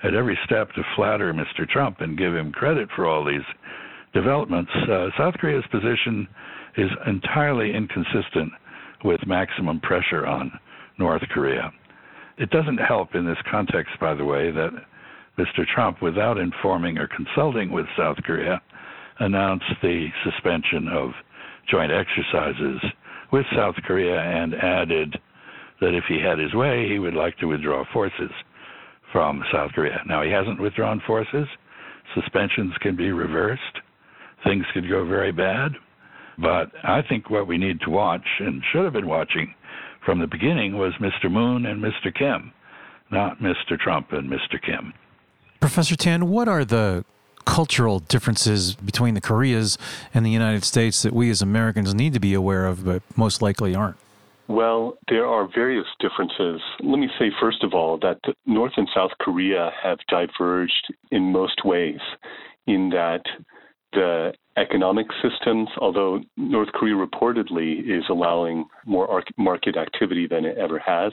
at 0.03 0.15
every 0.15 0.39
step 0.45 0.71
to 0.73 0.83
flatter 0.95 1.33
Mr. 1.33 1.69
Trump 1.69 2.01
and 2.01 2.19
give 2.19 2.35
him 2.35 2.53
credit 2.53 2.89
for 2.95 3.07
all 3.07 3.25
these 3.25 3.45
developments, 4.15 4.71
uh, 4.91 5.09
South 5.19 5.35
Korea's 5.35 5.65
position 5.71 6.29
is 6.77 6.91
entirely 7.07 7.75
inconsistent 7.75 8.53
with 9.05 9.21
maximum 9.27 9.81
pressure 9.81 10.27
on 10.27 10.53
North 10.99 11.23
Korea. 11.31 11.73
It 12.39 12.51
doesn't 12.51 12.79
help 12.79 13.15
in 13.15 13.27
this 13.27 13.39
context, 13.51 13.93
by 14.01 14.15
the 14.15 14.25
way, 14.25 14.51
that 14.51 14.71
Mr. 15.39 15.67
Trump, 15.75 16.01
without 16.03 16.39
informing 16.39 16.99
or 16.99 17.09
consulting 17.09 17.71
with 17.71 17.87
South 17.97 18.17
Korea, 18.25 18.61
announced 19.19 19.65
the 19.83 20.09
suspension 20.25 20.89
of 20.89 21.11
joint 21.71 21.93
exercises 21.93 22.81
with 23.33 23.45
South 23.55 23.75
Korea 23.87 24.19
and 24.19 24.55
added 24.55 25.17
that 25.81 25.95
if 25.95 26.05
he 26.09 26.21
had 26.21 26.39
his 26.39 26.55
way, 26.55 26.89
he 26.89 26.99
would 26.99 27.15
like 27.15 27.37
to 27.39 27.47
withdraw 27.47 27.85
forces 27.93 28.31
from 29.13 29.43
South 29.53 29.73
Korea. 29.73 30.01
Now, 30.07 30.23
he 30.23 30.31
hasn't 30.31 30.61
withdrawn 30.61 31.03
forces. 31.07 31.47
Suspensions 32.15 32.73
can 32.81 32.97
be 32.97 33.13
reversed. 33.13 33.63
Things 34.45 34.65
could 34.73 34.89
go 34.89 35.07
very 35.07 35.33
bad. 35.33 35.73
But 36.39 36.71
I 36.85 37.03
think 37.09 37.31
what 37.31 37.47
we 37.47 37.59
need 37.59 37.81
to 37.81 37.91
watch 37.91 38.27
and 38.41 38.63
should 38.73 38.85
have 38.85 38.93
been 38.93 39.09
watching 39.09 39.55
from 40.05 40.21
the 40.21 40.27
beginning 40.27 40.77
was 40.77 40.93
Mr. 41.01 41.31
Moon 41.31 41.67
and 41.67 41.83
Mr. 41.83 42.15
Kim, 42.15 42.53
not 43.11 43.39
Mr. 43.39 43.79
Trump 43.79 44.13
and 44.13 44.31
Mr. 44.31 44.61
Kim. 44.65 44.93
Professor 45.61 45.97
Tan, 45.97 46.29
what 46.29 46.49
are 46.49 46.65
the 46.65 47.05
cultural 47.45 48.01
differences 48.01 48.75
between 48.75 49.15
the 49.15 49.21
Koreas 49.21 49.79
and 50.13 50.27
the 50.27 50.31
United 50.31 50.65
States 50.65 51.03
that 51.03 51.13
we 51.13 51.31
as 51.31 51.41
Americans 51.41 51.95
need 51.95 52.13
to 52.13 52.21
be 52.21 52.35
aware 52.35 52.67
of, 52.67 52.85
but 52.85 53.03
most 53.17 53.41
likely 53.41 53.75
aren't? 53.75 53.97
Well, 54.49 54.97
there 55.09 55.27
are 55.27 55.49
various 55.53 55.87
differences. 55.99 56.61
Let 56.81 56.99
me 56.99 57.09
say, 57.19 57.31
first 57.41 57.65
of 57.65 57.75
all, 57.75 57.99
that 57.99 58.21
North 58.47 58.73
and 58.77 58.89
South 58.95 59.11
Korea 59.21 59.73
have 59.83 59.99
diverged 60.09 60.95
in 61.11 61.33
most 61.33 61.65
ways, 61.65 61.99
in 62.67 62.91
that 62.91 63.23
the 63.93 64.33
economic 64.57 65.07
systems, 65.23 65.69
although 65.79 66.21
North 66.37 66.69
Korea 66.73 66.95
reportedly 66.95 67.81
is 67.81 68.05
allowing 68.09 68.67
more 68.85 69.23
market 69.37 69.77
activity 69.77 70.27
than 70.29 70.45
it 70.45 70.57
ever 70.59 70.79
has, 70.79 71.13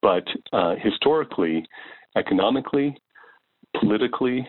but 0.00 0.24
uh, 0.52 0.74
historically, 0.80 1.64
economically, 2.16 2.96
politically, 3.78 4.46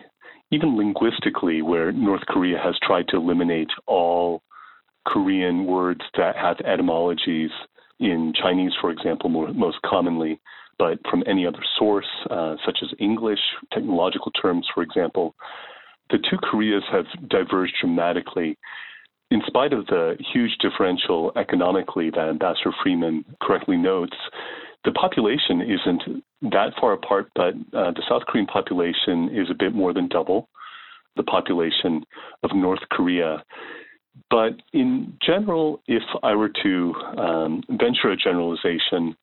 even 0.50 0.76
linguistically, 0.76 1.62
where 1.62 1.92
North 1.92 2.22
Korea 2.28 2.58
has 2.62 2.74
tried 2.82 3.08
to 3.08 3.16
eliminate 3.16 3.70
all 3.86 4.42
Korean 5.06 5.66
words 5.66 6.00
that 6.16 6.36
have 6.36 6.60
etymologies 6.60 7.50
in 8.00 8.32
Chinese, 8.40 8.72
for 8.80 8.90
example, 8.90 9.30
more, 9.30 9.52
most 9.52 9.78
commonly, 9.84 10.40
but 10.78 10.98
from 11.10 11.22
any 11.26 11.46
other 11.46 11.62
source, 11.78 12.06
uh, 12.30 12.56
such 12.64 12.78
as 12.82 12.88
English, 12.98 13.38
technological 13.72 14.32
terms, 14.32 14.66
for 14.74 14.82
example. 14.82 15.34
The 16.10 16.18
two 16.18 16.36
Koreas 16.42 16.82
have 16.90 17.06
diverged 17.28 17.74
dramatically. 17.80 18.58
In 19.30 19.40
spite 19.46 19.72
of 19.72 19.86
the 19.86 20.16
huge 20.32 20.56
differential 20.60 21.32
economically 21.36 22.10
that 22.10 22.28
Ambassador 22.28 22.72
Freeman 22.82 23.24
correctly 23.42 23.76
notes, 23.76 24.16
the 24.84 24.92
population 24.92 25.62
isn't 25.62 26.24
that 26.50 26.72
far 26.80 26.92
apart, 26.92 27.30
but 27.34 27.54
uh, 27.72 27.92
the 27.92 28.02
South 28.08 28.22
Korean 28.26 28.46
population 28.46 29.30
is 29.32 29.50
a 29.50 29.54
bit 29.54 29.74
more 29.74 29.92
than 29.92 30.08
double 30.08 30.48
the 31.16 31.22
population 31.22 32.04
of 32.42 32.50
North 32.54 32.80
Korea. 32.90 33.42
But 34.30 34.52
in 34.72 35.16
general, 35.24 35.80
if 35.86 36.02
I 36.22 36.34
were 36.34 36.50
to 36.62 36.94
um, 37.16 37.62
venture 37.68 38.10
a 38.10 38.16
generalization, 38.16 39.16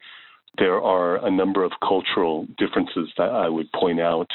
there 0.58 0.82
are 0.82 1.26
a 1.26 1.32
number 1.32 1.64
of 1.64 1.72
cultural 1.86 2.48
differences 2.58 3.10
that 3.18 3.30
I 3.30 3.48
would 3.48 3.72
point 3.74 4.00
out. 4.00 4.28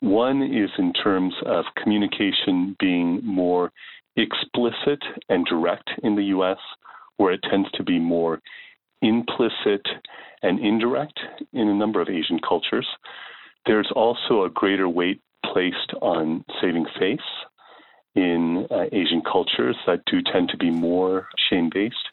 One 0.00 0.42
is 0.42 0.70
in 0.78 0.92
terms 0.92 1.34
of 1.46 1.64
communication 1.82 2.76
being 2.78 3.20
more 3.24 3.72
explicit 4.16 5.02
and 5.28 5.46
direct 5.46 5.90
in 6.02 6.14
the 6.16 6.24
US, 6.24 6.58
where 7.16 7.32
it 7.32 7.40
tends 7.50 7.70
to 7.72 7.82
be 7.82 7.98
more 7.98 8.40
implicit 9.06 9.86
and 10.42 10.58
indirect 10.60 11.18
in 11.52 11.68
a 11.68 11.74
number 11.74 12.00
of 12.00 12.08
Asian 12.08 12.38
cultures. 12.38 12.86
There's 13.66 13.90
also 13.94 14.44
a 14.44 14.50
greater 14.50 14.88
weight 14.88 15.20
placed 15.44 15.92
on 16.00 16.44
saving 16.60 16.86
face 16.98 17.28
in 18.14 18.66
uh, 18.70 18.84
Asian 18.92 19.22
cultures 19.22 19.76
that 19.86 20.00
do 20.06 20.22
tend 20.22 20.48
to 20.48 20.56
be 20.56 20.70
more 20.70 21.28
shame 21.50 21.70
based. 21.72 22.08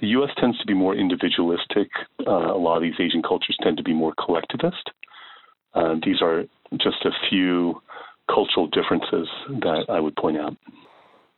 The 0.00 0.08
US 0.08 0.30
tends 0.38 0.58
to 0.58 0.66
be 0.66 0.74
more 0.74 0.94
individualistic. 0.94 1.88
Uh, 2.26 2.52
a 2.52 2.58
lot 2.58 2.76
of 2.76 2.82
these 2.82 2.98
Asian 2.98 3.22
cultures 3.22 3.56
tend 3.62 3.76
to 3.76 3.82
be 3.82 3.92
more 3.92 4.14
collectivist. 4.24 4.90
Uh, 5.74 5.96
these 6.04 6.20
are 6.20 6.44
just 6.78 7.04
a 7.04 7.10
few 7.28 7.80
cultural 8.28 8.66
differences 8.68 9.28
that 9.48 9.86
I 9.88 10.00
would 10.00 10.16
point 10.16 10.38
out. 10.38 10.56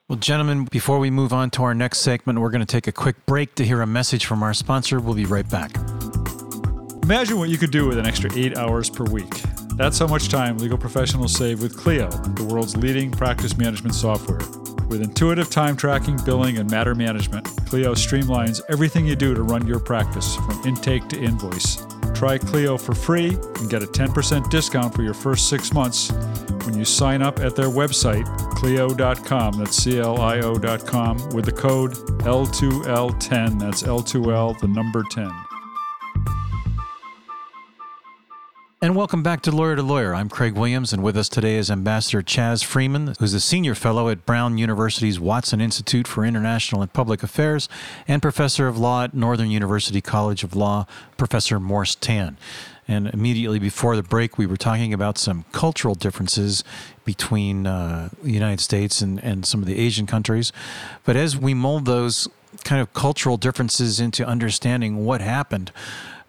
Well, 0.08 0.20
gentlemen, 0.20 0.66
before 0.66 1.00
we 1.00 1.10
move 1.10 1.32
on 1.32 1.50
to 1.50 1.64
our 1.64 1.74
next 1.74 1.98
segment, 1.98 2.38
we're 2.38 2.50
going 2.50 2.60
to 2.60 2.64
take 2.64 2.86
a 2.86 2.92
quick 2.92 3.26
break 3.26 3.56
to 3.56 3.64
hear 3.64 3.80
a 3.80 3.88
message 3.88 4.24
from 4.24 4.40
our 4.40 4.54
sponsor. 4.54 5.00
We'll 5.00 5.16
be 5.16 5.24
right 5.24 5.48
back. 5.50 5.74
Imagine 7.02 7.38
what 7.38 7.48
you 7.48 7.58
could 7.58 7.72
do 7.72 7.88
with 7.88 7.98
an 7.98 8.06
extra 8.06 8.32
eight 8.36 8.56
hours 8.56 8.88
per 8.88 9.02
week. 9.02 9.42
That's 9.74 9.98
how 9.98 10.06
much 10.06 10.28
time 10.28 10.58
legal 10.58 10.78
professionals 10.78 11.34
save 11.34 11.60
with 11.60 11.76
Clio, 11.76 12.08
the 12.08 12.44
world's 12.44 12.76
leading 12.76 13.10
practice 13.10 13.56
management 13.56 13.96
software. 13.96 14.38
With 14.86 15.02
intuitive 15.02 15.50
time 15.50 15.76
tracking, 15.76 16.20
billing, 16.24 16.58
and 16.58 16.70
matter 16.70 16.94
management, 16.94 17.44
Clio 17.66 17.92
streamlines 17.94 18.60
everything 18.68 19.06
you 19.06 19.16
do 19.16 19.34
to 19.34 19.42
run 19.42 19.66
your 19.66 19.80
practice 19.80 20.36
from 20.36 20.62
intake 20.64 21.08
to 21.08 21.20
invoice. 21.20 21.84
Try 22.14 22.38
Clio 22.38 22.78
for 22.78 22.94
free 22.94 23.30
and 23.30 23.68
get 23.68 23.82
a 23.82 23.86
10% 23.86 24.50
discount 24.50 24.94
for 24.94 25.02
your 25.02 25.14
first 25.14 25.48
six 25.48 25.72
months 25.72 26.12
when 26.64 26.78
you 26.78 26.84
sign 26.84 27.22
up 27.22 27.40
at 27.40 27.56
their 27.56 27.68
website, 27.68 28.24
Clio.com, 28.56 29.58
that's 29.58 29.76
C 29.76 29.98
L 29.98 30.18
I 30.18 30.40
O.com, 30.40 31.28
with 31.34 31.44
the 31.44 31.52
code 31.52 31.92
L2L10, 32.22 33.60
that's 33.60 33.82
L2L, 33.82 34.58
the 34.58 34.66
number 34.66 35.04
10. 35.10 35.30
And 38.80 38.96
welcome 38.96 39.22
back 39.22 39.42
to 39.42 39.50
Lawyer 39.50 39.76
to 39.76 39.82
Lawyer. 39.82 40.14
I'm 40.14 40.30
Craig 40.30 40.54
Williams, 40.54 40.92
and 40.92 41.02
with 41.02 41.16
us 41.18 41.28
today 41.28 41.56
is 41.56 41.70
Ambassador 41.70 42.22
Chas 42.22 42.62
Freeman, 42.62 43.14
who's 43.18 43.34
a 43.34 43.40
senior 43.40 43.74
fellow 43.74 44.08
at 44.08 44.24
Brown 44.24 44.56
University's 44.56 45.20
Watson 45.20 45.60
Institute 45.60 46.08
for 46.08 46.24
International 46.24 46.80
and 46.80 46.92
Public 46.92 47.22
Affairs 47.22 47.68
and 48.08 48.22
professor 48.22 48.68
of 48.68 48.78
law 48.78 49.04
at 49.04 49.12
Northern 49.12 49.50
University 49.50 50.00
College 50.00 50.44
of 50.44 50.56
Law, 50.56 50.86
Professor 51.16 51.60
Morse 51.60 51.94
Tan. 51.94 52.38
And 52.88 53.08
immediately 53.08 53.58
before 53.58 53.96
the 53.96 54.02
break, 54.02 54.38
we 54.38 54.46
were 54.46 54.56
talking 54.56 54.92
about 54.92 55.18
some 55.18 55.44
cultural 55.52 55.94
differences 55.94 56.62
between 57.06 57.66
uh, 57.66 58.10
the 58.22 58.32
United 58.32 58.60
States 58.60 59.00
and, 59.00 59.22
and 59.24 59.46
some 59.46 59.60
of 59.60 59.66
the 59.66 59.78
Asian 59.78 60.06
countries. 60.06 60.52
But 61.04 61.16
as 61.16 61.38
we 61.38 61.54
mold 61.54 61.86
those 61.86 62.28
kind 62.64 62.82
of 62.82 62.92
cultural 62.92 63.38
differences 63.38 63.98
into 63.98 64.26
understanding 64.26 65.06
what 65.06 65.22
happened, 65.22 65.72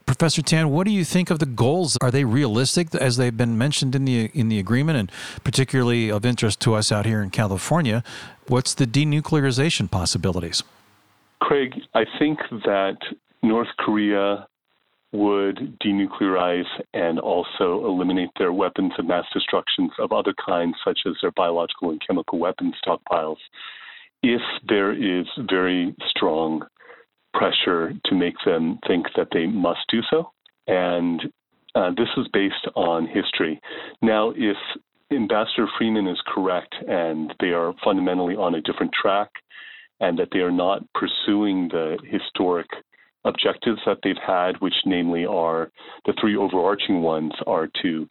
Professor 0.05 0.41
Tan, 0.41 0.69
what 0.69 0.85
do 0.85 0.91
you 0.91 1.03
think 1.03 1.29
of 1.29 1.39
the 1.39 1.45
goals? 1.45 1.97
Are 2.01 2.11
they 2.11 2.23
realistic 2.23 2.95
as 2.95 3.17
they've 3.17 3.35
been 3.35 3.57
mentioned 3.57 3.93
in 3.93 4.05
the 4.05 4.31
in 4.33 4.47
the 4.47 4.57
agreement, 4.57 4.97
and 4.97 5.11
particularly 5.43 6.09
of 6.09 6.25
interest 6.25 6.61
to 6.61 6.75
us 6.75 6.93
out 6.93 7.05
here 7.05 7.21
in 7.21 7.29
California? 7.29 8.05
What's 8.47 8.73
the 8.73 8.87
denuclearization 8.87 9.91
possibilities? 9.91 10.63
Craig, 11.41 11.73
I 11.93 12.05
think 12.17 12.39
that 12.63 12.97
North 13.43 13.67
Korea 13.77 14.47
would 15.17 15.79
denuclearize 15.83 16.69
and 16.93 17.19
also 17.19 17.83
eliminate 17.85 18.29
their 18.37 18.53
weapons 18.53 18.93
of 18.99 19.05
mass 19.07 19.25
destruction 19.33 19.89
of 19.97 20.11
other 20.11 20.33
kinds, 20.45 20.75
such 20.85 20.99
as 21.07 21.13
their 21.21 21.31
biological 21.31 21.89
and 21.89 22.01
chemical 22.05 22.37
weapons 22.37 22.75
stockpiles, 22.85 23.37
if 24.21 24.41
there 24.67 24.93
is 24.93 25.25
very 25.49 25.95
strong 26.07 26.61
pressure 27.33 27.93
to 28.05 28.15
make 28.15 28.35
them 28.45 28.77
think 28.87 29.07
that 29.15 29.27
they 29.31 29.47
must 29.47 29.79
do 29.89 30.01
so. 30.09 30.31
And 30.67 31.21
uh, 31.73 31.91
this 31.97 32.09
is 32.17 32.27
based 32.31 32.67
on 32.75 33.07
history. 33.07 33.59
Now, 34.01 34.33
if 34.35 34.57
Ambassador 35.11 35.67
Freeman 35.77 36.07
is 36.07 36.21
correct 36.27 36.75
and 36.87 37.33
they 37.39 37.53
are 37.53 37.73
fundamentally 37.83 38.35
on 38.35 38.55
a 38.55 38.61
different 38.61 38.91
track 38.93 39.29
and 39.99 40.17
that 40.19 40.29
they 40.31 40.39
are 40.39 40.51
not 40.51 40.83
pursuing 40.93 41.69
the 41.69 41.97
historic 42.05 42.67
objectives 43.25 43.79
that 43.85 43.99
they've 44.03 44.15
had, 44.25 44.59
which 44.59 44.75
namely 44.85 45.25
are 45.25 45.71
the 46.05 46.13
three 46.19 46.35
overarching 46.35 47.01
ones 47.01 47.33
are 47.45 47.69
to 47.81 48.07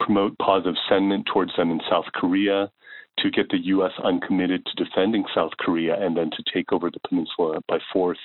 promote 0.00 0.36
positive 0.38 0.74
sentiment 0.88 1.26
towards 1.32 1.52
them 1.56 1.70
in 1.70 1.80
South 1.88 2.06
Korea, 2.14 2.70
to 3.18 3.30
get 3.30 3.48
the 3.48 3.64
U.S. 3.66 3.92
uncommitted 4.04 4.64
to 4.66 4.84
defending 4.84 5.24
South 5.34 5.52
Korea, 5.58 5.94
and 6.02 6.16
then 6.16 6.30
to 6.30 6.42
take 6.52 6.72
over 6.72 6.90
the 6.90 7.00
peninsula 7.08 7.60
by 7.68 7.78
force, 7.92 8.18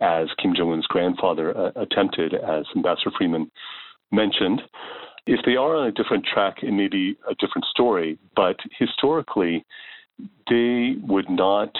as 0.00 0.28
Kim 0.40 0.54
Jong 0.54 0.72
un's 0.72 0.86
grandfather 0.86 1.56
uh, 1.56 1.72
attempted, 1.76 2.34
as 2.34 2.64
Ambassador 2.76 3.10
Freeman 3.16 3.50
mentioned. 4.12 4.62
If 5.26 5.40
they 5.44 5.56
are 5.56 5.76
on 5.76 5.88
a 5.88 5.92
different 5.92 6.24
track, 6.24 6.62
it 6.62 6.72
may 6.72 6.88
be 6.88 7.16
a 7.28 7.34
different 7.34 7.66
story, 7.70 8.18
but 8.34 8.56
historically, 8.78 9.64
they 10.48 10.94
would 11.02 11.28
not 11.28 11.74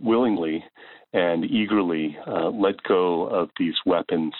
willingly 0.00 0.64
and 1.12 1.44
eagerly 1.44 2.16
uh, 2.26 2.48
let 2.48 2.82
go 2.84 3.26
of 3.26 3.50
these 3.58 3.74
weapons, 3.84 4.32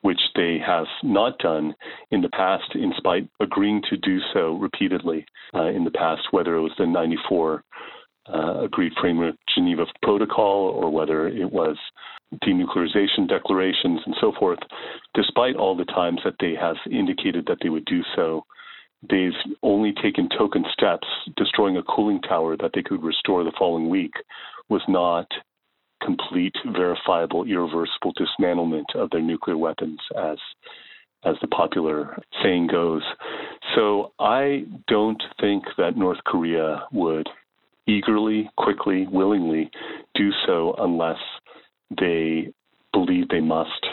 which 0.00 0.20
they 0.34 0.58
have 0.64 0.86
not 1.02 1.38
done 1.38 1.74
in 2.10 2.20
the 2.20 2.28
past, 2.30 2.74
in 2.74 2.92
spite 2.96 3.28
agreeing 3.40 3.82
to 3.90 3.96
do 3.96 4.18
so 4.32 4.56
repeatedly 4.56 5.24
uh, 5.54 5.66
in 5.66 5.84
the 5.84 5.90
past, 5.90 6.22
whether 6.30 6.56
it 6.56 6.60
was 6.60 6.72
the 6.78 6.86
94 6.86 7.62
uh, 8.32 8.64
agreed 8.64 8.92
framework 9.00 9.34
Geneva 9.54 9.84
Protocol 10.02 10.70
or 10.74 10.90
whether 10.90 11.28
it 11.28 11.50
was 11.50 11.76
denuclearization 12.42 13.28
declarations 13.28 14.00
and 14.06 14.14
so 14.20 14.32
forth, 14.38 14.58
despite 15.14 15.56
all 15.56 15.76
the 15.76 15.84
times 15.84 16.20
that 16.24 16.34
they 16.40 16.54
have 16.54 16.76
indicated 16.90 17.44
that 17.46 17.58
they 17.62 17.68
would 17.68 17.84
do 17.84 18.02
so, 18.16 18.44
they've 19.08 19.32
only 19.62 19.92
taken 20.02 20.28
token 20.36 20.64
steps. 20.72 21.06
Destroying 21.36 21.76
a 21.76 21.82
cooling 21.82 22.20
tower 22.22 22.56
that 22.56 22.70
they 22.74 22.82
could 22.82 23.02
restore 23.02 23.44
the 23.44 23.52
following 23.58 23.88
week 23.88 24.14
was 24.68 24.82
not 24.88 25.26
complete, 26.04 26.54
verifiable, 26.66 27.44
irreversible 27.44 28.12
dismantlement 28.14 28.84
of 28.94 29.10
their 29.10 29.22
nuclear 29.22 29.56
weapons, 29.56 29.98
as 30.16 30.38
as 31.24 31.36
the 31.40 31.48
popular 31.48 32.18
saying 32.42 32.66
goes. 32.66 33.02
So 33.74 34.12
I 34.18 34.66
don't 34.88 35.22
think 35.40 35.64
that 35.78 35.96
North 35.96 36.18
Korea 36.26 36.82
would 36.92 37.28
eagerly, 37.86 38.50
quickly, 38.58 39.06
willingly 39.10 39.70
do 40.14 40.30
so 40.46 40.74
unless 40.78 41.18
they 41.98 42.52
believe 42.92 43.28
they 43.28 43.40
must 43.40 43.86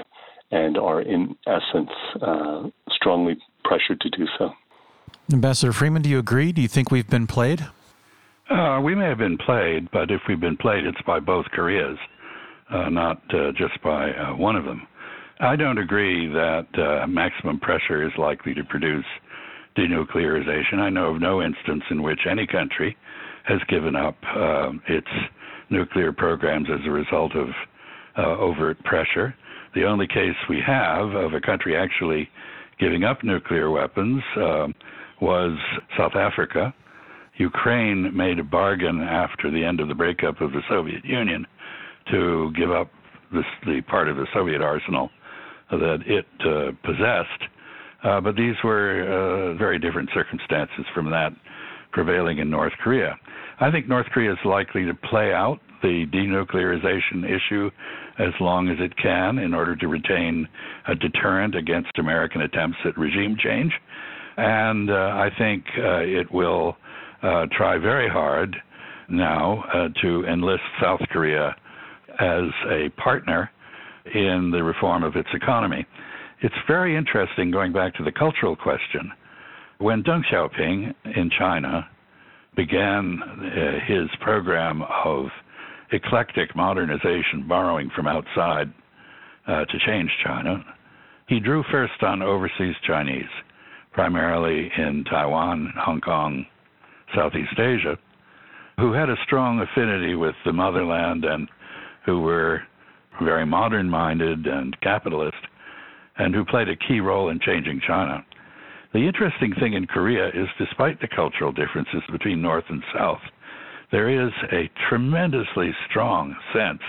and 0.52 0.78
are, 0.78 1.02
in 1.02 1.36
essence, 1.48 1.90
uh, 2.22 2.64
strongly 2.90 3.38
pressured 3.64 4.02
to 4.02 4.10
do 4.10 4.26
so. 4.38 4.52
Ambassador 5.32 5.72
Freeman, 5.72 6.02
do 6.02 6.10
you 6.10 6.20
agree? 6.20 6.52
Do 6.52 6.62
you 6.62 6.68
think 6.68 6.92
we've 6.92 7.10
been 7.10 7.28
played? 7.28 7.66
Uh, 8.52 8.82
we 8.82 8.94
may 8.94 9.06
have 9.06 9.18
been 9.18 9.38
played, 9.38 9.90
but 9.92 10.12
if 10.12 10.20
we've 10.28 10.42
been 10.42 10.58
played, 10.58 10.86
it's 10.86 11.02
by 11.08 11.22
both 11.22 11.46
Koreas, 11.54 11.98
uh, 12.70 12.90
not 12.90 13.22
uh, 13.34 13.52
just 13.54 13.82
by 13.82 14.12
uh, 14.12 14.36
one 14.36 14.58
of 14.58 14.66
them. 14.66 14.86
I 15.40 15.56
don't 15.56 15.78
agree 15.78 16.28
that 16.28 16.68
uh, 16.78 17.08
maximum 17.08 17.62
pressure 17.62 18.06
is 18.06 18.12
likely 18.18 18.54
to 18.56 18.64
produce 18.66 19.06
denuclearization. 19.78 20.80
I 20.80 20.90
know 20.90 21.16
of 21.16 21.22
no 21.22 21.42
instance 21.42 21.84
in 21.92 22.04
which 22.04 22.20
any 22.30 22.46
country 22.46 22.98
has 23.46 23.60
given 23.70 23.96
up 23.96 24.18
uh, 24.36 24.72
its 24.90 25.08
nuclear 25.70 26.12
programs 26.12 26.68
as 26.70 26.86
a 26.86 26.92
result 26.92 27.32
of 27.38 27.48
overt 28.18 28.84
pressure. 28.84 29.34
The 29.76 29.86
only 29.86 30.08
case 30.08 30.36
we 30.50 30.62
have 30.68 31.12
of 31.12 31.34
a 31.34 31.40
country 31.40 31.78
actually 31.78 32.28
giving 32.82 33.06
up 33.06 33.24
nuclear 33.24 33.72
weapons 33.72 34.22
was 35.22 35.58
South 35.98 36.16
Africa 36.16 36.74
Ukraine 37.38 38.16
made 38.16 38.40
a 38.40 38.44
bargain 38.44 39.02
after 39.02 39.50
the 39.50 39.64
end 39.64 39.80
of 39.80 39.88
the 39.88 39.96
breakup 39.96 40.42
of 40.42 40.52
the 40.52 40.62
Soviet 40.70 41.04
Union 41.06 41.46
to 42.12 42.52
give 42.56 42.72
up 42.72 42.90
this, 43.34 43.46
the 43.66 43.82
part 43.82 44.10
of 44.10 44.18
the 44.18 44.28
Soviet 44.34 44.62
arsenal 44.62 45.10
that 45.72 46.00
it 46.06 46.26
uh, 46.46 46.72
possessed. 46.84 47.50
Uh, 48.04 48.20
but 48.20 48.36
these 48.36 48.56
were 48.64 49.04
uh, 49.04 49.58
very 49.58 49.80
different 49.80 50.10
circumstances 50.14 50.86
from 50.94 51.10
that 51.12 51.32
prevailing 51.92 52.40
in 52.40 52.50
North 52.50 52.74
Korea. 52.84 53.16
I 53.60 53.72
think 53.72 53.88
North 53.88 54.08
Korea 54.08 54.34
is 54.34 54.40
likely 54.44 54.86
to 54.86 54.94
play 54.94 55.34
out 55.34 55.60
the 55.82 56.06
denuclearization 56.12 57.26
issue 57.26 57.70
as 58.20 58.34
long 58.40 58.70
as 58.70 58.78
it 58.80 58.96
can 58.98 59.40
in 59.40 59.54
order 59.54 59.76
to 59.76 59.88
retain 59.88 60.48
a 60.88 60.96
deterrent 60.96 61.56
against 61.56 61.98
American 61.98 62.42
attempts 62.42 62.78
at 62.86 62.98
regime 62.98 63.36
change. 63.38 63.72
And 64.38 64.90
uh, 64.90 64.94
I 64.94 65.30
think 65.38 65.64
uh, 65.78 66.00
it 66.00 66.32
will 66.32 66.76
uh, 67.24 67.46
try 67.56 67.78
very 67.78 68.10
hard 68.10 68.56
now 69.10 69.64
uh, 69.74 69.90
to 70.02 70.26
enlist 70.26 70.64
South 70.82 71.02
Korea 71.12 71.56
as 72.20 72.50
a 72.70 72.90
partner 73.02 73.50
in 74.14 74.52
the 74.52 74.64
reform 74.64 75.04
of 75.04 75.16
its 75.16 75.30
economy. 75.34 75.86
It's 76.42 76.56
very 76.68 76.96
interesting 76.96 77.52
going 77.52 77.72
back 77.72 77.94
to 77.96 78.04
the 78.04 78.12
cultural 78.12 78.56
question. 78.56 79.12
When 79.78 80.04
Deng 80.04 80.24
Xiaoping 80.32 80.94
in 81.16 81.30
China 81.38 81.88
began 82.56 83.20
uh, 83.22 83.80
his 83.88 84.10
program 84.22 84.82
of 85.06 85.26
eclectic 85.92 86.56
modernization, 86.56 87.48
borrowing 87.48 87.90
from 87.96 88.08
outside 88.08 88.72
uh, 89.48 89.66
to 89.66 89.80
change 89.86 90.10
China, 90.24 90.64
he 91.28 91.40
drew 91.40 91.64
first 91.72 92.02
on 92.02 92.22
overseas 92.22 92.76
Chinese, 92.86 93.30
primarily 93.92 94.72
in 94.78 95.04
Taiwan, 95.10 95.74
Hong 95.78 96.02
Kong, 96.02 96.46
Southeast 97.16 97.60
Asia, 97.60 97.98
who 98.78 98.94
had 98.94 99.10
a 99.10 99.16
strong 99.26 99.60
affinity 99.60 100.16
with 100.16 100.36
the 100.46 100.54
motherland 100.54 101.26
and 101.26 101.48
who 102.06 102.22
were 102.22 102.62
very 103.22 103.46
modern 103.46 103.90
minded 103.90 104.48
and 104.48 104.80
capitalist, 104.82 105.38
and 106.18 106.34
who 106.34 106.46
played 106.46 106.70
a 106.70 106.76
key 106.76 107.00
role 107.00 107.30
in 107.30 107.40
changing 107.40 107.82
China. 107.86 108.26
The 108.94 109.08
interesting 109.08 109.54
thing 109.60 109.74
in 109.74 109.88
Korea 109.88 110.28
is, 110.30 110.48
despite 110.58 111.00
the 111.00 111.08
cultural 111.08 111.52
differences 111.52 112.02
between 112.12 112.42
North 112.42 112.66
and 112.70 112.84
South, 112.94 113.22
there 113.92 114.10
is 114.10 114.32
a 114.52 114.70
tremendously 114.90 115.72
strong 115.90 116.36
sense 116.54 116.82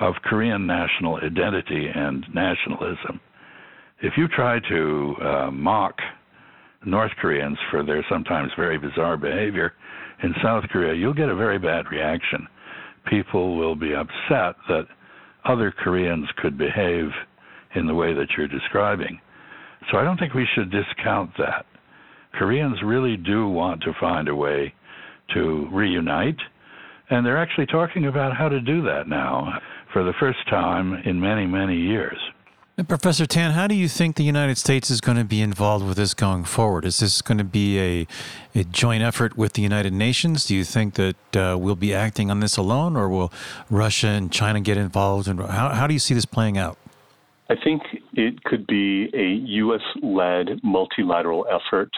of 0.00 0.14
Korean 0.24 0.66
national 0.66 1.16
identity 1.16 1.88
and 1.94 2.24
nationalism. 2.34 3.20
If 4.02 4.14
you 4.16 4.26
try 4.28 4.58
to 4.68 5.14
uh, 5.20 5.50
mock 5.52 5.96
North 6.84 7.12
Koreans 7.20 7.58
for 7.70 7.84
their 7.84 8.04
sometimes 8.10 8.50
very 8.56 8.78
bizarre 8.78 9.16
behavior 9.16 9.72
in 10.22 10.34
South 10.42 10.64
Korea, 10.70 10.94
you'll 10.94 11.14
get 11.14 11.28
a 11.28 11.36
very 11.36 11.58
bad 11.58 11.86
reaction. 11.90 12.46
People 13.08 13.56
will 13.56 13.74
be 13.74 13.94
upset 13.94 14.56
that 14.68 14.86
other 15.44 15.72
Koreans 15.72 16.28
could 16.36 16.56
behave 16.56 17.08
in 17.74 17.86
the 17.86 17.94
way 17.94 18.14
that 18.14 18.28
you're 18.36 18.48
describing. 18.48 19.20
So 19.90 19.98
I 19.98 20.04
don't 20.04 20.18
think 20.18 20.34
we 20.34 20.46
should 20.54 20.70
discount 20.70 21.30
that. 21.38 21.66
Koreans 22.34 22.78
really 22.84 23.16
do 23.16 23.48
want 23.48 23.82
to 23.82 23.92
find 24.00 24.28
a 24.28 24.34
way 24.34 24.72
to 25.34 25.68
reunite, 25.72 26.38
and 27.10 27.26
they're 27.26 27.42
actually 27.42 27.66
talking 27.66 28.06
about 28.06 28.36
how 28.36 28.48
to 28.48 28.60
do 28.60 28.82
that 28.82 29.08
now 29.08 29.58
for 29.92 30.04
the 30.04 30.14
first 30.20 30.38
time 30.48 30.94
in 31.04 31.20
many, 31.20 31.46
many 31.46 31.76
years. 31.76 32.18
Professor 32.88 33.26
Tan, 33.26 33.50
how 33.50 33.66
do 33.66 33.74
you 33.74 33.86
think 33.86 34.16
the 34.16 34.24
United 34.24 34.56
States 34.56 34.90
is 34.90 35.02
going 35.02 35.18
to 35.18 35.24
be 35.24 35.42
involved 35.42 35.86
with 35.86 35.98
this 35.98 36.14
going 36.14 36.44
forward? 36.44 36.86
Is 36.86 37.00
this 37.00 37.20
going 37.20 37.36
to 37.36 37.44
be 37.44 37.78
a, 37.78 38.06
a 38.54 38.64
joint 38.64 39.02
effort 39.02 39.36
with 39.36 39.52
the 39.52 39.60
United 39.60 39.92
Nations? 39.92 40.46
Do 40.46 40.56
you 40.56 40.64
think 40.64 40.94
that 40.94 41.36
uh, 41.36 41.58
we'll 41.58 41.76
be 41.76 41.92
acting 41.92 42.30
on 42.30 42.40
this 42.40 42.56
alone, 42.56 42.96
or 42.96 43.10
will 43.10 43.30
Russia 43.68 44.08
and 44.08 44.32
China 44.32 44.58
get 44.58 44.78
involved? 44.78 45.28
And 45.28 45.38
how, 45.40 45.68
how 45.68 45.86
do 45.86 45.92
you 45.92 46.00
see 46.00 46.14
this 46.14 46.24
playing 46.24 46.56
out? 46.56 46.78
I 47.50 47.56
think 47.62 47.82
it 48.14 48.42
could 48.44 48.66
be 48.66 49.10
a 49.12 49.46
U.S. 49.58 49.82
led 50.02 50.58
multilateral 50.62 51.46
effort 51.50 51.90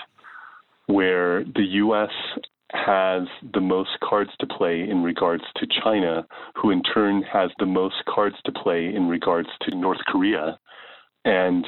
where 0.87 1.45
the 1.45 1.65
U.S. 1.85 2.11
has 2.73 3.29
the 3.53 3.61
most 3.61 3.91
cards 4.03 4.31
to 4.41 4.47
play 4.49 4.81
in 4.81 5.05
regards 5.05 5.45
to 5.57 5.69
China, 5.85 6.27
who 6.57 6.71
in 6.71 6.83
turn 6.83 7.23
has 7.23 7.51
the 7.61 7.67
most 7.67 8.03
cards 8.13 8.35
to 8.45 8.51
play 8.51 8.93
in 8.93 9.07
regards 9.07 9.49
to 9.63 9.77
North 9.77 10.01
Korea. 10.09 10.59
And 11.25 11.67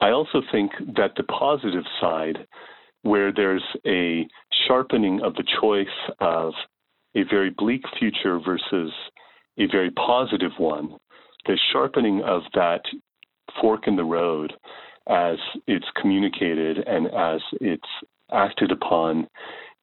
I 0.00 0.10
also 0.10 0.42
think 0.52 0.72
that 0.96 1.12
the 1.16 1.24
positive 1.24 1.84
side, 2.00 2.46
where 3.02 3.32
there's 3.32 3.64
a 3.86 4.26
sharpening 4.66 5.20
of 5.22 5.34
the 5.34 5.44
choice 5.60 5.86
of 6.20 6.52
a 7.14 7.22
very 7.24 7.50
bleak 7.50 7.82
future 7.98 8.38
versus 8.38 8.92
a 9.58 9.66
very 9.70 9.90
positive 9.92 10.52
one, 10.58 10.96
the 11.46 11.58
sharpening 11.72 12.22
of 12.22 12.42
that 12.54 12.82
fork 13.60 13.86
in 13.86 13.96
the 13.96 14.04
road 14.04 14.52
as 15.08 15.36
it's 15.66 15.86
communicated 16.00 16.78
and 16.86 17.06
as 17.08 17.40
it's 17.60 17.82
acted 18.32 18.72
upon 18.72 19.28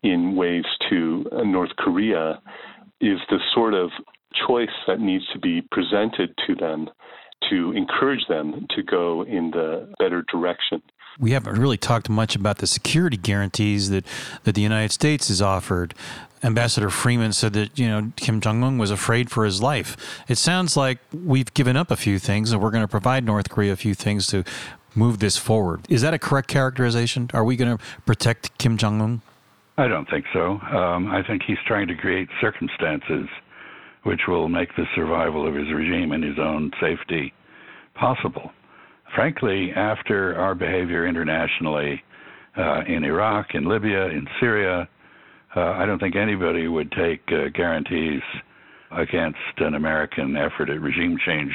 in 0.03 0.35
ways 0.35 0.65
to 0.89 1.25
North 1.45 1.75
Korea 1.77 2.41
is 2.99 3.19
the 3.29 3.37
sort 3.53 3.73
of 3.73 3.91
choice 4.47 4.69
that 4.87 4.99
needs 4.99 5.25
to 5.33 5.39
be 5.39 5.61
presented 5.71 6.33
to 6.47 6.55
them 6.55 6.89
to 7.49 7.71
encourage 7.71 8.25
them 8.27 8.67
to 8.75 8.83
go 8.83 9.23
in 9.23 9.51
the 9.51 9.93
better 9.99 10.23
direction. 10.31 10.81
We 11.19 11.31
haven't 11.31 11.59
really 11.59 11.77
talked 11.77 12.09
much 12.09 12.35
about 12.35 12.59
the 12.59 12.67
security 12.67 13.17
guarantees 13.17 13.89
that, 13.89 14.05
that 14.43 14.55
the 14.55 14.61
United 14.61 14.91
States 14.91 15.27
has 15.27 15.41
offered. 15.41 15.93
Ambassador 16.43 16.89
Freeman 16.89 17.33
said 17.33 17.53
that, 17.53 17.77
you 17.77 17.87
know, 17.87 18.11
Kim 18.15 18.41
Jong 18.41 18.63
un 18.63 18.77
was 18.77 18.89
afraid 18.89 19.29
for 19.29 19.45
his 19.45 19.61
life. 19.61 20.23
It 20.27 20.37
sounds 20.37 20.75
like 20.75 20.97
we've 21.13 21.53
given 21.53 21.77
up 21.77 21.91
a 21.91 21.95
few 21.95 22.17
things 22.17 22.51
and 22.51 22.61
we're 22.61 22.71
going 22.71 22.83
to 22.83 22.87
provide 22.87 23.25
North 23.25 23.49
Korea 23.49 23.73
a 23.73 23.75
few 23.75 23.93
things 23.93 24.25
to 24.27 24.43
move 24.95 25.19
this 25.19 25.37
forward. 25.37 25.81
Is 25.89 26.01
that 26.01 26.13
a 26.13 26.19
correct 26.19 26.47
characterization? 26.47 27.29
Are 27.33 27.43
we 27.43 27.55
going 27.55 27.77
to 27.77 27.83
protect 28.05 28.57
Kim 28.57 28.77
Jong 28.77 29.01
un? 29.01 29.21
I 29.77 29.87
don't 29.87 30.09
think 30.09 30.25
so. 30.33 30.59
Um, 30.59 31.11
I 31.11 31.23
think 31.23 31.43
he's 31.45 31.57
trying 31.65 31.87
to 31.87 31.95
create 31.95 32.29
circumstances 32.39 33.27
which 34.03 34.21
will 34.27 34.49
make 34.49 34.69
the 34.75 34.85
survival 34.95 35.47
of 35.47 35.53
his 35.53 35.71
regime 35.73 36.11
and 36.11 36.23
his 36.23 36.39
own 36.39 36.71
safety 36.81 37.33
possible. 37.95 38.51
Frankly, 39.15 39.71
after 39.75 40.35
our 40.35 40.55
behavior 40.55 41.05
internationally 41.05 42.01
uh, 42.57 42.81
in 42.87 43.03
Iraq, 43.03 43.53
in 43.53 43.65
Libya, 43.65 44.07
in 44.07 44.27
Syria, 44.39 44.87
uh, 45.55 45.59
I 45.59 45.85
don't 45.85 45.99
think 45.99 46.15
anybody 46.15 46.67
would 46.67 46.91
take 46.91 47.21
uh, 47.27 47.49
guarantees 47.53 48.21
against 48.91 49.37
an 49.57 49.75
American 49.75 50.35
effort 50.35 50.69
at 50.69 50.81
regime 50.81 51.17
change 51.25 51.53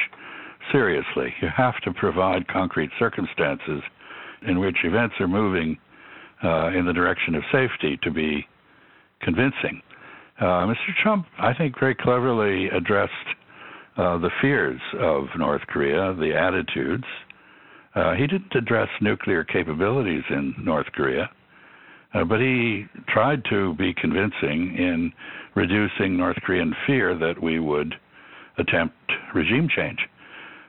seriously. 0.71 1.33
You 1.41 1.49
have 1.55 1.79
to 1.83 1.93
provide 1.93 2.47
concrete 2.47 2.91
circumstances 2.99 3.81
in 4.47 4.59
which 4.59 4.77
events 4.83 5.15
are 5.19 5.27
moving 5.27 5.77
uh, 6.43 6.67
in 6.67 6.85
the 6.85 6.93
direction 6.93 7.35
of 7.35 7.43
safety 7.51 7.97
to 8.03 8.11
be 8.11 8.45
convincing. 9.21 9.81
Uh, 10.39 10.67
Mr. 10.67 10.93
Trump, 11.01 11.25
I 11.39 11.53
think, 11.53 11.79
very 11.79 11.95
cleverly 11.95 12.67
addressed 12.69 13.11
uh, 13.97 14.19
the 14.19 14.29
fears 14.39 14.79
of 14.99 15.25
North 15.37 15.61
Korea, 15.67 16.13
the 16.13 16.35
attitudes. 16.35 17.05
Uh, 17.95 18.13
he 18.13 18.27
didn't 18.27 18.53
address 18.55 18.87
nuclear 19.01 19.43
capabilities 19.43 20.21
in 20.29 20.53
North 20.59 20.85
Korea, 20.93 21.29
uh, 22.13 22.23
but 22.23 22.39
he 22.39 22.85
tried 23.07 23.43
to 23.49 23.73
be 23.75 23.93
convincing 23.95 24.75
in 24.77 25.11
reducing 25.55 26.15
North 26.15 26.37
Korean 26.43 26.75
fear 26.85 27.17
that 27.17 27.41
we 27.41 27.59
would 27.59 27.95
attempt 28.59 28.95
regime 29.33 29.67
change. 29.75 29.99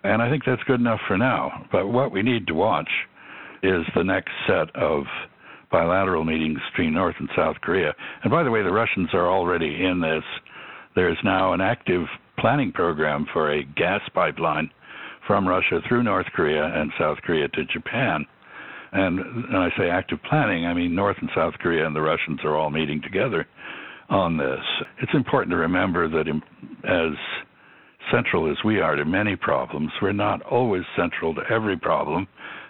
And 0.04 0.22
I 0.22 0.30
think 0.30 0.44
that's 0.46 0.62
good 0.66 0.80
enough 0.80 1.00
for 1.06 1.18
now. 1.18 1.66
But 1.70 1.88
what 1.88 2.10
we 2.10 2.22
need 2.22 2.46
to 2.46 2.54
watch 2.54 2.88
is 3.62 3.84
the 3.94 4.04
next 4.04 4.30
set 4.46 4.74
of 4.74 5.04
bilateral 5.70 6.24
meetings 6.24 6.58
between 6.70 6.94
North 6.94 7.16
and 7.18 7.28
South 7.36 7.56
Korea. 7.62 7.94
And 8.22 8.30
by 8.30 8.42
the 8.42 8.50
way, 8.50 8.62
the 8.62 8.72
Russians 8.72 9.10
are 9.12 9.28
already 9.28 9.84
in 9.84 10.00
this. 10.00 10.24
There 10.94 11.10
is 11.10 11.18
now 11.22 11.52
an 11.52 11.60
active 11.60 12.06
planning 12.38 12.72
program 12.72 13.26
for 13.32 13.52
a 13.52 13.64
gas 13.64 14.00
pipeline 14.14 14.70
from 15.26 15.46
Russia 15.46 15.80
through 15.86 16.02
North 16.02 16.26
Korea 16.34 16.64
and 16.64 16.90
South 16.98 17.18
Korea 17.22 17.48
to 17.48 17.64
Japan. 17.66 18.24
And 18.92 19.18
when 19.18 19.56
I 19.56 19.68
say 19.76 19.90
active 19.90 20.18
planning, 20.28 20.64
I 20.64 20.72
mean 20.72 20.94
North 20.94 21.16
and 21.20 21.30
South 21.34 21.54
Korea 21.60 21.86
and 21.86 21.94
the 21.94 22.00
Russians 22.00 22.40
are 22.44 22.56
all 22.56 22.70
meeting 22.70 23.02
together 23.02 23.46
on 24.08 24.38
this. 24.38 24.64
It's 25.02 25.12
important 25.14 25.50
to 25.50 25.58
remember 25.58 26.08
that 26.08 26.26
as 26.84 27.12
central 28.10 28.50
as 28.50 28.56
we 28.64 28.80
are 28.80 28.96
to 28.96 29.04
many 29.04 29.36
problems, 29.36 29.90
we're 30.00 30.12
not 30.12 30.40
always 30.42 30.82
central 30.96 31.34
to 31.34 31.42
every 31.50 31.76
problem. 31.76 32.26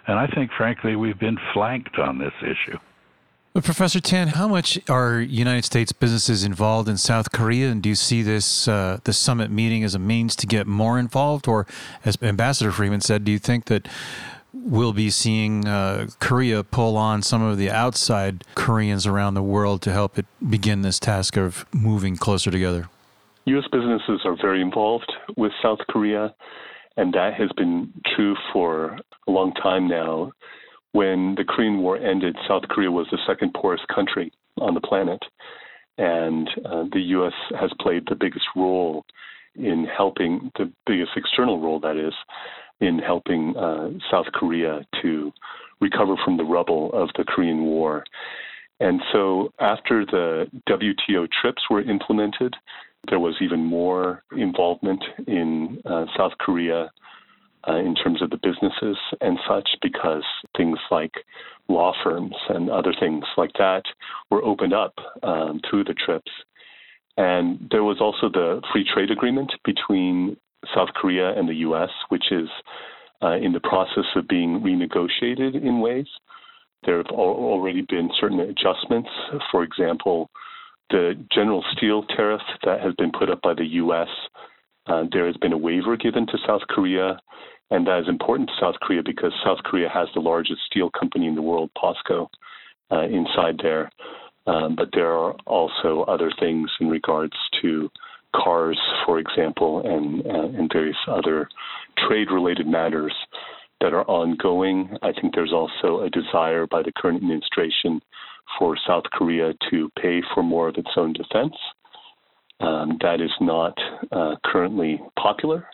And 0.07 0.19
I 0.19 0.27
think, 0.27 0.51
frankly, 0.57 0.97
we've 0.97 1.19
been 1.19 1.37
flanked 1.53 1.97
on 1.97 2.19
this 2.19 2.33
issue. 2.41 2.77
But 3.59 3.65
Professor 3.65 3.99
Tan, 3.99 4.29
how 4.29 4.47
much 4.47 4.79
are 4.87 5.19
United 5.19 5.65
States 5.65 5.91
businesses 5.91 6.45
involved 6.45 6.87
in 6.87 6.95
South 6.95 7.33
Korea, 7.33 7.69
and 7.69 7.83
do 7.83 7.89
you 7.89 7.95
see 7.95 8.21
this 8.21 8.69
uh, 8.69 9.01
the 9.03 9.11
summit 9.11 9.51
meeting 9.51 9.83
as 9.83 9.93
a 9.93 9.99
means 9.99 10.33
to 10.37 10.47
get 10.47 10.65
more 10.65 10.97
involved, 10.97 11.45
or 11.45 11.67
as 12.05 12.17
Ambassador 12.21 12.71
Freeman 12.71 13.01
said, 13.01 13.25
do 13.25 13.33
you 13.33 13.37
think 13.37 13.65
that 13.65 13.85
we'll 14.53 14.93
be 14.93 15.09
seeing 15.09 15.67
uh, 15.67 16.07
Korea 16.21 16.63
pull 16.63 16.95
on 16.95 17.21
some 17.21 17.41
of 17.41 17.57
the 17.57 17.69
outside 17.69 18.45
Koreans 18.55 19.05
around 19.05 19.33
the 19.33 19.43
world 19.43 19.81
to 19.81 19.91
help 19.91 20.17
it 20.17 20.25
begin 20.49 20.81
this 20.81 20.97
task 20.97 21.35
of 21.35 21.65
moving 21.73 22.15
closer 22.15 22.51
together? 22.51 22.87
U.S. 23.43 23.65
businesses 23.73 24.21
are 24.23 24.37
very 24.41 24.61
involved 24.61 25.11
with 25.35 25.51
South 25.61 25.79
Korea, 25.89 26.33
and 26.95 27.11
that 27.11 27.33
has 27.33 27.51
been 27.57 27.91
true 28.15 28.37
for 28.53 28.97
a 29.27 29.31
long 29.31 29.53
time 29.55 29.89
now 29.89 30.31
when 30.91 31.35
the 31.35 31.43
Korean 31.43 31.79
War 31.79 31.97
ended, 31.97 32.35
South 32.47 32.63
Korea 32.69 32.91
was 32.91 33.07
the 33.11 33.19
second 33.27 33.53
poorest 33.53 33.87
country 33.93 34.31
on 34.59 34.73
the 34.73 34.81
planet. 34.81 35.21
And 35.97 36.49
uh, 36.65 36.85
the 36.91 37.01
U.S. 37.01 37.33
has 37.59 37.71
played 37.79 38.03
the 38.07 38.15
biggest 38.15 38.45
role 38.55 39.05
in 39.55 39.85
helping, 39.85 40.51
the 40.57 40.71
biggest 40.87 41.11
external 41.15 41.59
role, 41.59 41.79
that 41.81 41.97
is, 41.97 42.13
in 42.79 42.99
helping 42.99 43.55
uh, 43.57 43.89
South 44.09 44.27
Korea 44.33 44.85
to 45.01 45.31
recover 45.81 46.15
from 46.23 46.37
the 46.37 46.43
rubble 46.43 46.91
of 46.93 47.09
the 47.17 47.23
Korean 47.25 47.63
War. 47.63 48.05
And 48.79 49.01
so 49.11 49.51
after 49.59 50.05
the 50.05 50.47
WTO 50.69 51.27
TRIPS 51.41 51.63
were 51.69 51.81
implemented, 51.81 52.55
there 53.09 53.19
was 53.19 53.35
even 53.41 53.63
more 53.63 54.23
involvement 54.35 55.03
in 55.27 55.81
uh, 55.85 56.05
South 56.17 56.33
Korea 56.39 56.91
uh, 57.67 57.75
in 57.75 57.95
terms 57.95 58.21
of 58.21 58.29
the 58.29 58.37
businesses 58.37 58.97
and 59.21 59.37
such, 59.47 59.69
because 59.81 60.23
things 60.55 60.79
like 60.91 61.13
law 61.67 61.93
firms 62.03 62.35
and 62.49 62.69
other 62.69 62.93
things 62.99 63.23
like 63.37 63.53
that 63.57 63.83
were 64.31 64.43
opened 64.43 64.73
up 64.73 64.93
um, 65.23 65.61
through 65.69 65.83
the 65.83 65.93
trips. 65.93 66.31
And 67.17 67.67
there 67.69 67.83
was 67.83 67.97
also 67.99 68.29
the 68.29 68.61
free 68.71 68.85
trade 68.91 69.11
agreement 69.11 69.51
between 69.65 70.37
South 70.73 70.89
Korea 70.95 71.37
and 71.37 71.47
the 71.49 71.55
U.S., 71.55 71.89
which 72.09 72.31
is 72.31 72.47
uh, 73.21 73.35
in 73.35 73.51
the 73.51 73.59
process 73.59 74.05
of 74.15 74.27
being 74.27 74.61
renegotiated 74.61 75.61
in 75.61 75.81
ways. 75.81 76.07
There 76.85 76.97
have 76.97 77.07
already 77.07 77.81
been 77.81 78.09
certain 78.19 78.39
adjustments. 78.39 79.09
For 79.51 79.63
example, 79.63 80.29
the 80.89 81.13
general 81.33 81.63
steel 81.75 82.03
tariff 82.03 82.41
that 82.63 82.79
has 82.79 82.93
been 82.95 83.11
put 83.11 83.29
up 83.29 83.41
by 83.41 83.53
the 83.53 83.65
U.S. 83.65 84.07
Uh, 84.87 85.03
there 85.11 85.27
has 85.27 85.37
been 85.37 85.53
a 85.53 85.57
waiver 85.57 85.95
given 85.97 86.25
to 86.27 86.37
South 86.47 86.61
Korea, 86.69 87.19
and 87.71 87.85
that 87.85 87.99
is 87.99 88.09
important 88.09 88.49
to 88.49 88.55
South 88.59 88.75
Korea 88.81 89.03
because 89.03 89.33
South 89.43 89.59
Korea 89.63 89.89
has 89.89 90.07
the 90.13 90.21
largest 90.21 90.61
steel 90.65 90.89
company 90.89 91.27
in 91.27 91.35
the 91.35 91.41
world, 91.41 91.69
POSCO, 91.77 92.27
uh, 92.91 93.03
inside 93.03 93.59
there. 93.61 93.91
Um, 94.47 94.75
but 94.75 94.89
there 94.93 95.11
are 95.11 95.33
also 95.45 96.03
other 96.07 96.31
things 96.39 96.71
in 96.79 96.89
regards 96.89 97.35
to 97.61 97.89
cars, 98.35 98.79
for 99.05 99.19
example, 99.19 99.81
and 99.85 100.25
uh, 100.25 100.59
and 100.59 100.71
various 100.71 100.97
other 101.07 101.49
trade-related 102.07 102.67
matters 102.67 103.13
that 103.81 103.93
are 103.93 104.05
ongoing. 104.05 104.97
I 105.01 105.11
think 105.13 105.35
there's 105.35 105.53
also 105.53 106.01
a 106.01 106.09
desire 106.09 106.67
by 106.67 106.81
the 106.81 106.91
current 106.95 107.17
administration 107.17 108.01
for 108.57 108.75
South 108.87 109.03
Korea 109.13 109.53
to 109.69 109.89
pay 110.01 110.21
for 110.33 110.43
more 110.43 110.67
of 110.67 110.75
its 110.75 110.89
own 110.97 111.13
defense. 111.13 111.55
Um, 112.59 112.97
that 113.01 113.21
is 113.21 113.31
not 113.39 113.77
uh, 114.11 114.35
currently 114.43 115.01
popular 115.17 115.65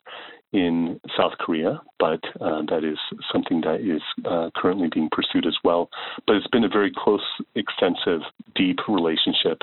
in 0.54 1.00
South 1.18 1.34
Korea, 1.40 1.82
but 2.00 2.22
uh, 2.40 2.62
that 2.70 2.84
is 2.84 2.98
something 3.32 3.62
that 3.62 3.82
is 3.82 4.02
uh, 4.26 4.50
currently 4.56 4.88
being 4.94 5.10
pursued 5.12 5.46
as 5.46 5.58
well. 5.64 5.90
But 6.26 6.38
it's 6.38 6.48
been 6.48 6.64
a 6.64 6.70
very 6.70 6.92
close, 6.96 7.26
extensive, 7.56 8.22
deep 8.56 8.78
relationship, 8.88 9.60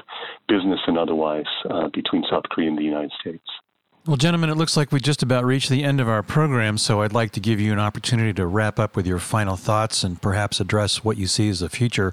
business 0.49 0.81
and 0.87 0.99
otherwise, 0.99 1.47
uh, 1.71 1.89
between 1.95 2.25
South 2.31 2.45
Korea 2.51 2.69
and 2.69 2.79
the 2.79 2.83
United 2.83 3.13
States. 3.21 3.45
Well, 4.05 4.17
gentlemen, 4.17 4.51
it 4.51 4.57
looks 4.57 4.77
like 4.77 4.91
we 4.91 4.99
just 4.99 5.23
about 5.23 5.45
reached 5.45 5.69
the 5.69 5.85
end 5.85 6.01
of 6.01 6.09
our 6.09 6.25
program, 6.25 6.77
so 6.77 7.03
I'd 7.03 7.13
like 7.13 7.31
to 7.33 7.41
give 7.41 7.61
you 7.61 7.73
an 7.73 7.79
opportunity 7.79 8.33
to 8.33 8.45
wrap 8.49 8.81
up 8.81 8.97
with 8.97 9.07
your 9.07 9.21
final 9.21 9.55
thoughts 9.55 10.03
and 10.03 10.21
perhaps 10.21 10.59
address 10.59 11.05
what 11.05 11.17
you 11.17 11.29
see 11.29 11.49
as 11.49 11.61
the 11.61 11.69
future 11.69 12.13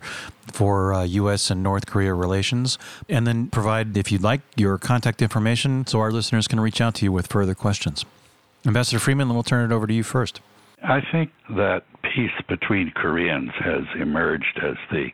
for 0.54 0.94
uh, 0.94 1.04
U.S. 1.04 1.50
and 1.50 1.64
North 1.64 1.88
Korea 1.88 2.14
relations, 2.14 2.78
and 3.10 3.26
then 3.26 3.48
provide, 3.48 3.98
if 3.98 4.12
you'd 4.12 4.22
like, 4.22 4.42
your 4.56 4.78
contact 4.78 5.20
information 5.24 5.88
so 5.88 6.00
our 6.00 6.12
listeners 6.12 6.48
can 6.48 6.60
reach 6.60 6.80
out 6.80 6.94
to 6.94 7.06
you 7.06 7.12
with 7.12 7.26
further 7.26 7.56
questions. 7.56 8.06
Ambassador 8.68 9.00
Freeman, 9.00 9.28
we'll 9.30 9.42
turn 9.42 9.72
it 9.72 9.74
over 9.74 9.88
to 9.88 9.94
you 9.94 10.04
first. 10.04 10.42
I 10.84 11.02
think 11.12 11.32
that 11.56 11.82
peace 12.04 12.30
between 12.48 12.92
Koreans 12.92 13.50
has 13.66 13.86
emerged 14.00 14.60
as 14.62 14.76
the 14.92 15.08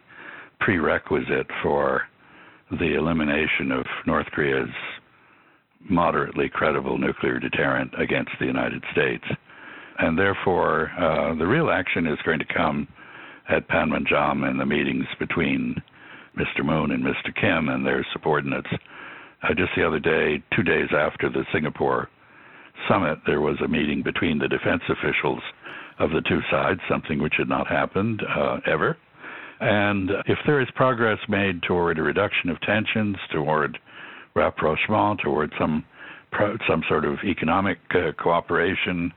prerequisite 0.60 1.48
for 1.64 2.02
the 2.70 2.96
elimination 2.96 3.72
of 3.72 3.86
North 4.06 4.28
Korea's 4.34 4.70
moderately 5.89 6.50
credible 6.50 6.98
nuclear 6.98 7.39
deterrent 7.39 7.93
against 8.00 8.32
the 8.39 8.45
United 8.45 8.84
States. 8.91 9.24
And 10.00 10.17
therefore, 10.17 10.91
uh, 11.00 11.36
the 11.36 11.48
real 11.48 11.69
action 11.69 12.08
is 12.08 12.19
going 12.26 12.39
to 12.39 12.54
come 12.54 12.88
at 13.50 13.67
Panmunjom 13.69 14.48
and 14.48 14.60
the 14.60 14.65
meetings 14.65 15.06
between 15.19 15.82
Mr. 16.38 16.65
Moon 16.65 16.91
and 16.91 17.04
Mr. 17.04 17.34
Kim 17.39 17.69
and 17.69 17.86
their 17.86 18.06
subordinates. 18.12 18.67
Uh, 19.43 19.54
just 19.56 19.71
the 19.76 19.86
other 19.86 20.00
day, 20.00 20.43
two 20.56 20.63
days 20.63 20.89
after 20.91 21.30
the 21.30 21.45
Singapore 21.54 22.10
summit, 22.89 23.19
there 23.26 23.41
was 23.41 23.58
a 23.63 23.67
meeting 23.67 24.02
between 24.04 24.38
the 24.39 24.48
defense 24.48 24.82
officials 24.89 25.41
of 26.00 26.10
the 26.10 26.21
two 26.28 26.39
sides, 26.52 26.80
something 26.89 27.21
which 27.21 27.36
had 27.38 27.48
not 27.48 27.67
happened 27.67 28.21
uh, 28.38 28.58
ever. 28.65 28.98
And 29.62 30.10
if 30.28 30.38
there 30.45 30.60
is 30.60 30.67
progress 30.76 31.19
made 31.30 31.63
toward 31.63 31.98
a 31.98 32.04
reduction 32.04 32.50
of 32.50 32.60
tensions, 32.62 33.15
toward 33.32 33.78
rapprochement, 34.36 35.21
toward 35.24 35.52
some 35.58 35.84
some 36.67 36.84
sort 36.89 37.06
of 37.06 37.17
economic 37.24 37.78
uh, 37.91 38.12
cooperation, 38.21 39.10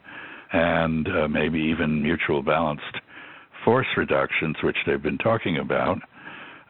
and 0.53 1.09
uh, 1.09 1.27
maybe 1.27 1.59
even 1.59 2.01
mutual 2.01 2.45
balanced 2.45 2.85
force 3.65 3.89
reductions, 3.97 4.55
which 4.63 4.77
they've 4.87 5.03
been 5.03 5.19
talking 5.19 5.59
about, 5.59 5.99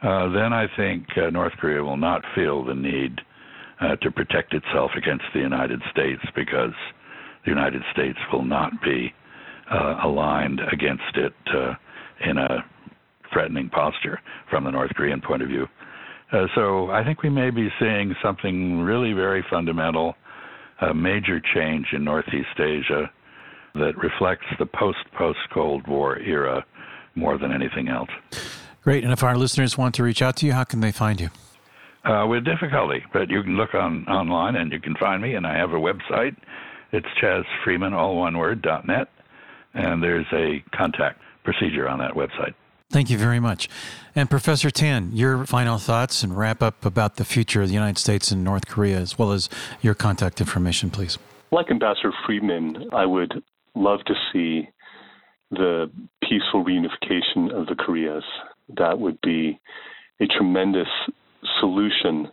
uh, 0.01 0.27
then 0.29 0.51
I 0.51 0.65
think 0.75 1.05
uh, 1.17 1.29
North 1.29 1.53
Korea 1.59 1.83
will 1.83 1.97
not 1.97 2.23
feel 2.33 2.65
the 2.65 2.73
need 2.73 3.21
uh, 3.79 3.95
to 3.97 4.09
protect 4.09 4.55
itself 4.55 4.89
against 4.97 5.25
the 5.35 5.39
United 5.39 5.81
States 5.91 6.21
because 6.35 6.73
the 7.45 7.51
United 7.51 7.83
States 7.93 8.17
will 8.33 8.43
not 8.43 8.71
be 8.83 9.13
aligned 10.03 10.59
against 10.73 11.15
it 11.15 11.33
in 12.27 12.39
a 12.39 12.65
threatening 13.31 13.69
posture 13.69 14.19
from 14.49 14.63
the 14.63 14.71
North 14.71 14.89
Korean 14.95 15.21
point 15.21 15.43
of 15.43 15.47
view. 15.47 15.67
Uh, 16.31 16.45
so 16.55 16.91
I 16.91 17.03
think 17.03 17.23
we 17.23 17.29
may 17.29 17.49
be 17.49 17.69
seeing 17.79 18.15
something 18.21 18.79
really 18.79 19.13
very 19.13 19.43
fundamental, 19.49 20.15
a 20.81 20.93
major 20.93 21.41
change 21.53 21.87
in 21.93 22.03
Northeast 22.03 22.59
Asia 22.59 23.09
that 23.75 23.97
reflects 23.97 24.45
the 24.57 24.65
post 24.65 24.99
post 25.17 25.39
Cold 25.53 25.87
War 25.87 26.17
era 26.19 26.65
more 27.15 27.37
than 27.37 27.51
anything 27.51 27.87
else. 27.87 28.09
Great. 28.83 29.03
And 29.03 29.11
if 29.11 29.23
our 29.23 29.35
listeners 29.35 29.77
want 29.77 29.95
to 29.95 30.03
reach 30.03 30.21
out 30.21 30.37
to 30.37 30.45
you, 30.45 30.53
how 30.53 30.63
can 30.63 30.79
they 30.79 30.91
find 30.91 31.19
you? 31.19 31.29
Uh, 32.05 32.25
with 32.27 32.45
difficulty, 32.45 33.03
but 33.11 33.29
you 33.29 33.43
can 33.43 33.57
look 33.57 33.73
on 33.73 34.07
online 34.07 34.55
and 34.55 34.71
you 34.71 34.79
can 34.79 34.95
find 34.95 35.21
me. 35.21 35.35
And 35.35 35.45
I 35.45 35.57
have 35.57 35.71
a 35.71 35.79
website. 35.79 36.35
It's 36.91 37.07
Freeman, 37.63 37.93
all 37.93 38.15
one 38.15 38.37
word, 38.37 38.61
dot 38.61 38.87
net, 38.87 39.09
and 39.73 40.01
there's 40.01 40.25
a 40.33 40.63
contact 40.75 41.19
procedure 41.43 41.87
on 41.87 41.99
that 41.99 42.13
website. 42.13 42.55
Thank 42.91 43.11
you 43.11 43.19
very 43.19 43.39
much. 43.39 43.69
And 44.15 44.31
Professor 44.31 44.71
Tan, 44.71 45.11
your 45.13 45.45
final 45.45 45.77
thoughts 45.77 46.23
and 46.23 46.35
wrap 46.35 46.63
up 46.63 46.83
about 46.83 47.17
the 47.17 47.23
future 47.23 47.61
of 47.61 47.67
the 47.67 47.73
United 47.75 47.99
States 47.99 48.31
and 48.31 48.43
North 48.43 48.67
Korea, 48.67 48.97
as 48.97 49.17
well 49.17 49.31
as 49.31 49.47
your 49.81 49.93
contact 49.93 50.41
information, 50.41 50.89
please. 50.89 51.19
Like 51.51 51.69
Ambassador 51.69 52.11
Freeman, 52.25 52.89
I 52.91 53.05
would 53.05 53.43
love 53.75 53.99
to 54.07 54.15
see 54.33 54.69
the 55.51 55.91
peaceful 56.23 56.65
reunification 56.65 57.51
of 57.53 57.67
the 57.67 57.75
Koreas. 57.77 58.23
That 58.77 58.99
would 58.99 59.19
be 59.21 59.59
a 60.19 60.25
tremendous 60.25 60.87
solution 61.59 62.27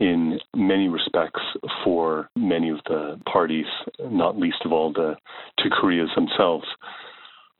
in 0.00 0.38
many 0.54 0.88
respects 0.88 1.40
for 1.82 2.28
many 2.36 2.68
of 2.68 2.78
the 2.86 3.20
parties, 3.30 3.66
not 4.10 4.36
least 4.36 4.58
of 4.66 4.72
all 4.72 4.92
the 4.92 5.16
two 5.62 5.70
Koreas 5.70 6.10
themselves. 6.14 6.66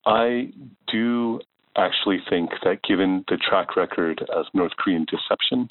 I 0.07 0.51
do 0.93 1.41
actually 1.77 2.19
think 2.29 2.51
that 2.65 2.83
given 2.83 3.25
the 3.29 3.37
track 3.37 3.77
record 3.77 4.25
of 4.35 4.47
North 4.55 4.73
Korean 4.79 5.07
deception, 5.11 5.69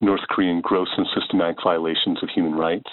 North 0.00 0.22
Korean 0.30 0.60
gross 0.60 0.88
and 0.96 1.06
systematic 1.14 1.56
violations 1.62 2.22
of 2.22 2.28
human 2.34 2.54
rights, 2.54 2.90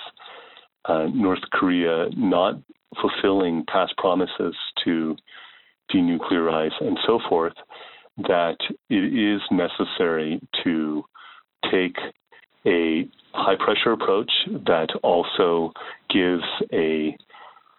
uh, 0.86 1.08
North 1.14 1.42
Korea 1.52 2.08
not 2.16 2.56
fulfilling 3.02 3.66
past 3.66 3.94
promises 3.98 4.56
to 4.84 5.16
denuclearize 5.94 6.74
and 6.82 6.98
so 7.06 7.20
forth, 7.28 7.54
that 8.18 8.58
it 8.90 9.14
is 9.14 9.42
necessary 9.52 10.42
to 10.64 11.04
take 11.72 11.98
a 12.66 13.08
high 13.34 13.56
pressure 13.56 13.92
approach 13.92 14.32
that 14.66 14.90
also 15.04 15.72
gives 16.10 16.44
a 16.74 17.16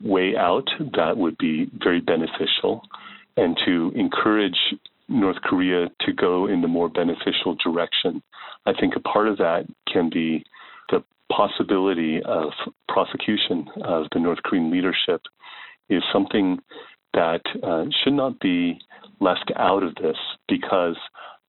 way 0.02 0.34
out 0.36 0.68
that 0.94 1.16
would 1.16 1.36
be 1.38 1.70
very 1.82 2.00
beneficial 2.00 2.82
and 3.36 3.58
to 3.64 3.92
encourage 3.94 4.58
North 5.08 5.40
Korea 5.42 5.88
to 6.02 6.12
go 6.12 6.46
in 6.46 6.62
the 6.62 6.68
more 6.68 6.88
beneficial 6.88 7.56
direction. 7.62 8.22
I 8.66 8.72
think 8.78 8.94
a 8.96 9.00
part 9.00 9.28
of 9.28 9.38
that 9.38 9.66
can 9.92 10.10
be 10.12 10.44
the 10.90 11.02
possibility 11.32 12.22
of 12.22 12.52
prosecution 12.88 13.66
of 13.82 14.06
the 14.12 14.20
North 14.20 14.38
Korean 14.44 14.70
leadership 14.70 15.22
is 15.88 16.02
something 16.12 16.58
that 17.14 17.42
uh, 17.62 17.86
should 18.02 18.12
not 18.12 18.38
be 18.38 18.78
left 19.20 19.50
out 19.56 19.82
of 19.82 19.94
this 19.96 20.16
because 20.48 20.96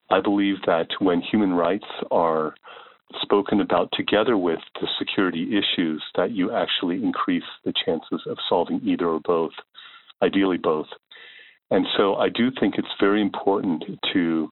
I 0.10 0.20
believe 0.20 0.56
that 0.66 0.88
when 1.00 1.22
human 1.22 1.54
rights 1.54 1.86
are 2.10 2.56
spoken 3.22 3.62
about 3.62 3.90
together 3.94 4.38
with 4.38 4.60
the 4.80 4.88
security 4.98 5.58
issues, 5.58 6.04
that 6.16 6.32
you 6.32 6.52
actually 6.52 7.04
increase 7.04 7.44
the 7.66 7.74
chances 7.86 8.22
of 8.28 8.38
solving 8.50 8.82
either 8.84 9.08
or 9.08 9.20
both, 9.20 9.52
ideally 10.22 10.58
both. 10.58 10.88
And 11.72 11.88
so 11.98 12.16
I 12.16 12.30
do 12.30 12.52
think 12.60 12.76
it's 12.78 12.88
very 13.00 13.22
important 13.22 13.84
to 14.14 14.50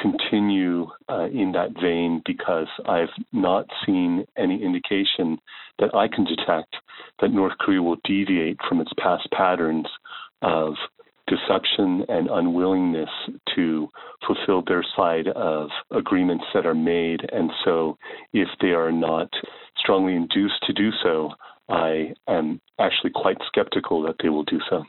continue 0.00 0.86
uh, 1.08 1.26
in 1.26 1.52
that 1.52 1.78
vein 1.80 2.22
because 2.24 2.66
I've 2.86 3.12
not 3.32 3.66
seen 3.84 4.24
any 4.38 4.62
indication 4.62 5.38
that 5.78 5.94
I 5.94 6.08
can 6.08 6.24
detect 6.24 6.74
that 7.20 7.30
North 7.30 7.56
Korea 7.58 7.82
will 7.82 7.98
deviate 8.04 8.56
from 8.66 8.80
its 8.80 8.90
past 8.98 9.28
patterns 9.32 9.86
of 10.40 10.74
deception 11.26 12.04
and 12.08 12.28
unwillingness 12.30 13.10
to 13.54 13.88
fulfill 14.26 14.62
their 14.66 14.84
side 14.96 15.28
of 15.28 15.68
agreements 15.90 16.44
that 16.54 16.66
are 16.66 16.74
made. 16.74 17.20
And 17.32 17.50
so, 17.64 17.96
if 18.32 18.48
they 18.60 18.70
are 18.70 18.92
not 18.92 19.28
strongly 19.76 20.16
induced 20.16 20.62
to 20.64 20.72
do 20.72 20.90
so, 21.02 21.30
I 21.68 22.14
am 22.28 22.60
actually 22.78 23.12
quite 23.14 23.38
skeptical 23.46 24.02
that 24.02 24.16
they 24.22 24.30
will 24.30 24.44
do 24.44 24.58
so. 24.68 24.84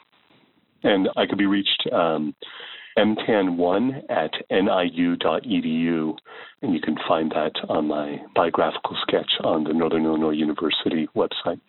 And 0.84 1.10
I 1.16 1.26
could 1.26 1.38
be 1.38 1.46
reached 1.46 1.88
um, 1.92 2.36
mtan1 2.98 4.04
at 4.10 4.32
niu.edu, 4.52 6.18
and 6.62 6.74
you 6.74 6.82
can 6.82 6.98
find 7.08 7.32
that 7.32 7.54
on 7.70 7.88
my 7.88 8.20
biographical 8.36 8.96
sketch 9.02 9.32
on 9.44 9.64
the 9.64 9.74
Northern 9.74 10.06
Illinois 10.06 10.32
University 10.32 11.08
website. 11.16 11.60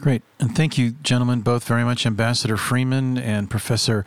Great. 0.00 0.22
And 0.38 0.56
thank 0.56 0.78
you, 0.78 0.92
gentlemen, 0.92 1.42
both 1.42 1.64
very 1.64 1.84
much, 1.84 2.06
Ambassador 2.06 2.56
Freeman 2.56 3.18
and 3.18 3.50
Professor 3.50 4.06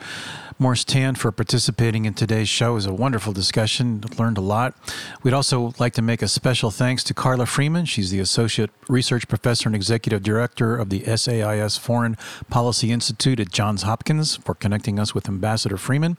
Morse 0.58 0.82
Tan, 0.82 1.14
for 1.14 1.30
participating 1.30 2.04
in 2.04 2.14
today's 2.14 2.48
show. 2.48 2.72
It 2.72 2.74
was 2.74 2.86
a 2.86 2.92
wonderful 2.92 3.32
discussion, 3.32 4.02
learned 4.18 4.36
a 4.36 4.40
lot. 4.40 4.74
We'd 5.22 5.34
also 5.34 5.72
like 5.78 5.92
to 5.92 6.02
make 6.02 6.20
a 6.20 6.26
special 6.26 6.72
thanks 6.72 7.04
to 7.04 7.14
Carla 7.14 7.46
Freeman. 7.46 7.84
She's 7.84 8.10
the 8.10 8.18
Associate 8.18 8.70
Research 8.88 9.28
Professor 9.28 9.68
and 9.68 9.76
Executive 9.76 10.24
Director 10.24 10.76
of 10.76 10.90
the 10.90 11.04
SAIS 11.16 11.76
Foreign 11.76 12.16
Policy 12.50 12.90
Institute 12.90 13.38
at 13.38 13.52
Johns 13.52 13.82
Hopkins 13.82 14.34
for 14.34 14.56
connecting 14.56 14.98
us 14.98 15.14
with 15.14 15.28
Ambassador 15.28 15.76
Freeman. 15.76 16.16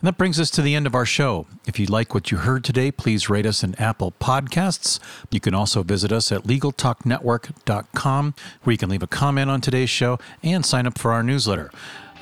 And 0.00 0.08
that 0.08 0.18
brings 0.18 0.38
us 0.40 0.50
to 0.50 0.62
the 0.62 0.74
end 0.74 0.86
of 0.86 0.94
our 0.94 1.06
show. 1.06 1.46
If 1.66 1.78
you 1.78 1.86
like 1.86 2.14
what 2.14 2.30
you 2.30 2.38
heard 2.38 2.64
today, 2.64 2.90
please 2.90 3.30
rate 3.30 3.46
us 3.46 3.62
in 3.62 3.74
Apple 3.76 4.12
Podcasts. 4.20 4.98
You 5.30 5.40
can 5.40 5.54
also 5.54 5.82
visit 5.82 6.12
us 6.12 6.30
at 6.32 6.42
LegalTalkNetwork.com, 6.42 8.34
where 8.62 8.72
you 8.72 8.78
can 8.78 8.90
leave 8.90 9.02
a 9.02 9.06
comment 9.06 9.50
on 9.50 9.60
today's 9.60 9.90
show 9.90 10.18
and 10.42 10.64
sign 10.64 10.86
up 10.86 10.98
for 10.98 11.12
our 11.12 11.22
newsletter. 11.22 11.70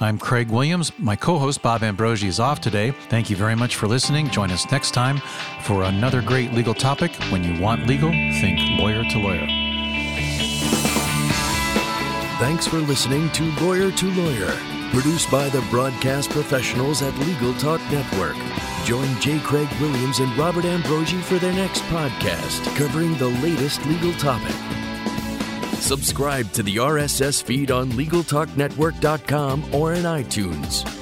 I'm 0.01 0.19
Craig 0.19 0.51
Williams. 0.51 0.91
My 0.99 1.15
co 1.15 1.39
host 1.39 1.63
Bob 1.63 1.83
Ambrogi 1.83 2.27
is 2.27 2.41
off 2.41 2.61
today. 2.61 2.91
Thank 3.09 3.31
you 3.31 3.37
very 3.37 3.55
much 3.55 3.77
for 3.77 3.87
listening. 3.87 4.31
Join 4.31 4.51
us 4.51 4.71
next 4.73 4.93
time 4.93 5.19
for 5.63 5.85
another 5.85 6.23
great 6.23 6.53
legal 6.53 6.75
topic. 6.75 7.13
When 7.31 7.45
you 7.45 7.61
want 7.61 7.87
legal, 7.87 8.11
think 8.11 8.59
lawyer 8.81 9.05
to 9.05 9.19
lawyer. 9.19 9.47
Thanks 12.39 12.67
for 12.67 12.79
listening 12.79 13.31
to 13.31 13.45
Lawyer 13.61 13.93
to 13.93 14.11
Lawyer 14.11 14.82
Produced 14.93 15.31
by 15.31 15.49
the 15.49 15.63
broadcast 15.71 16.29
professionals 16.29 17.01
at 17.01 17.17
Legal 17.21 17.55
Talk 17.55 17.81
Network. 17.91 18.37
Join 18.85 19.09
J. 19.23 19.41
Craig 19.41 19.69
Williams 19.81 20.19
and 20.19 20.37
Robert 20.37 20.67
Ambrogi 20.67 21.19
for 21.23 21.39
their 21.39 21.55
next 21.55 21.81
podcast 21.85 22.63
covering 22.77 23.17
the 23.17 23.29
latest 23.29 23.85
legal 23.87 24.13
topic. 24.15 24.55
Subscribe 25.81 26.53
to 26.53 26.63
the 26.63 26.77
RSS 26.77 27.43
feed 27.43 27.71
on 27.71 27.91
LegalTalkNetwork.com 27.93 29.75
or 29.75 29.95
in 29.95 30.03
iTunes. 30.03 31.02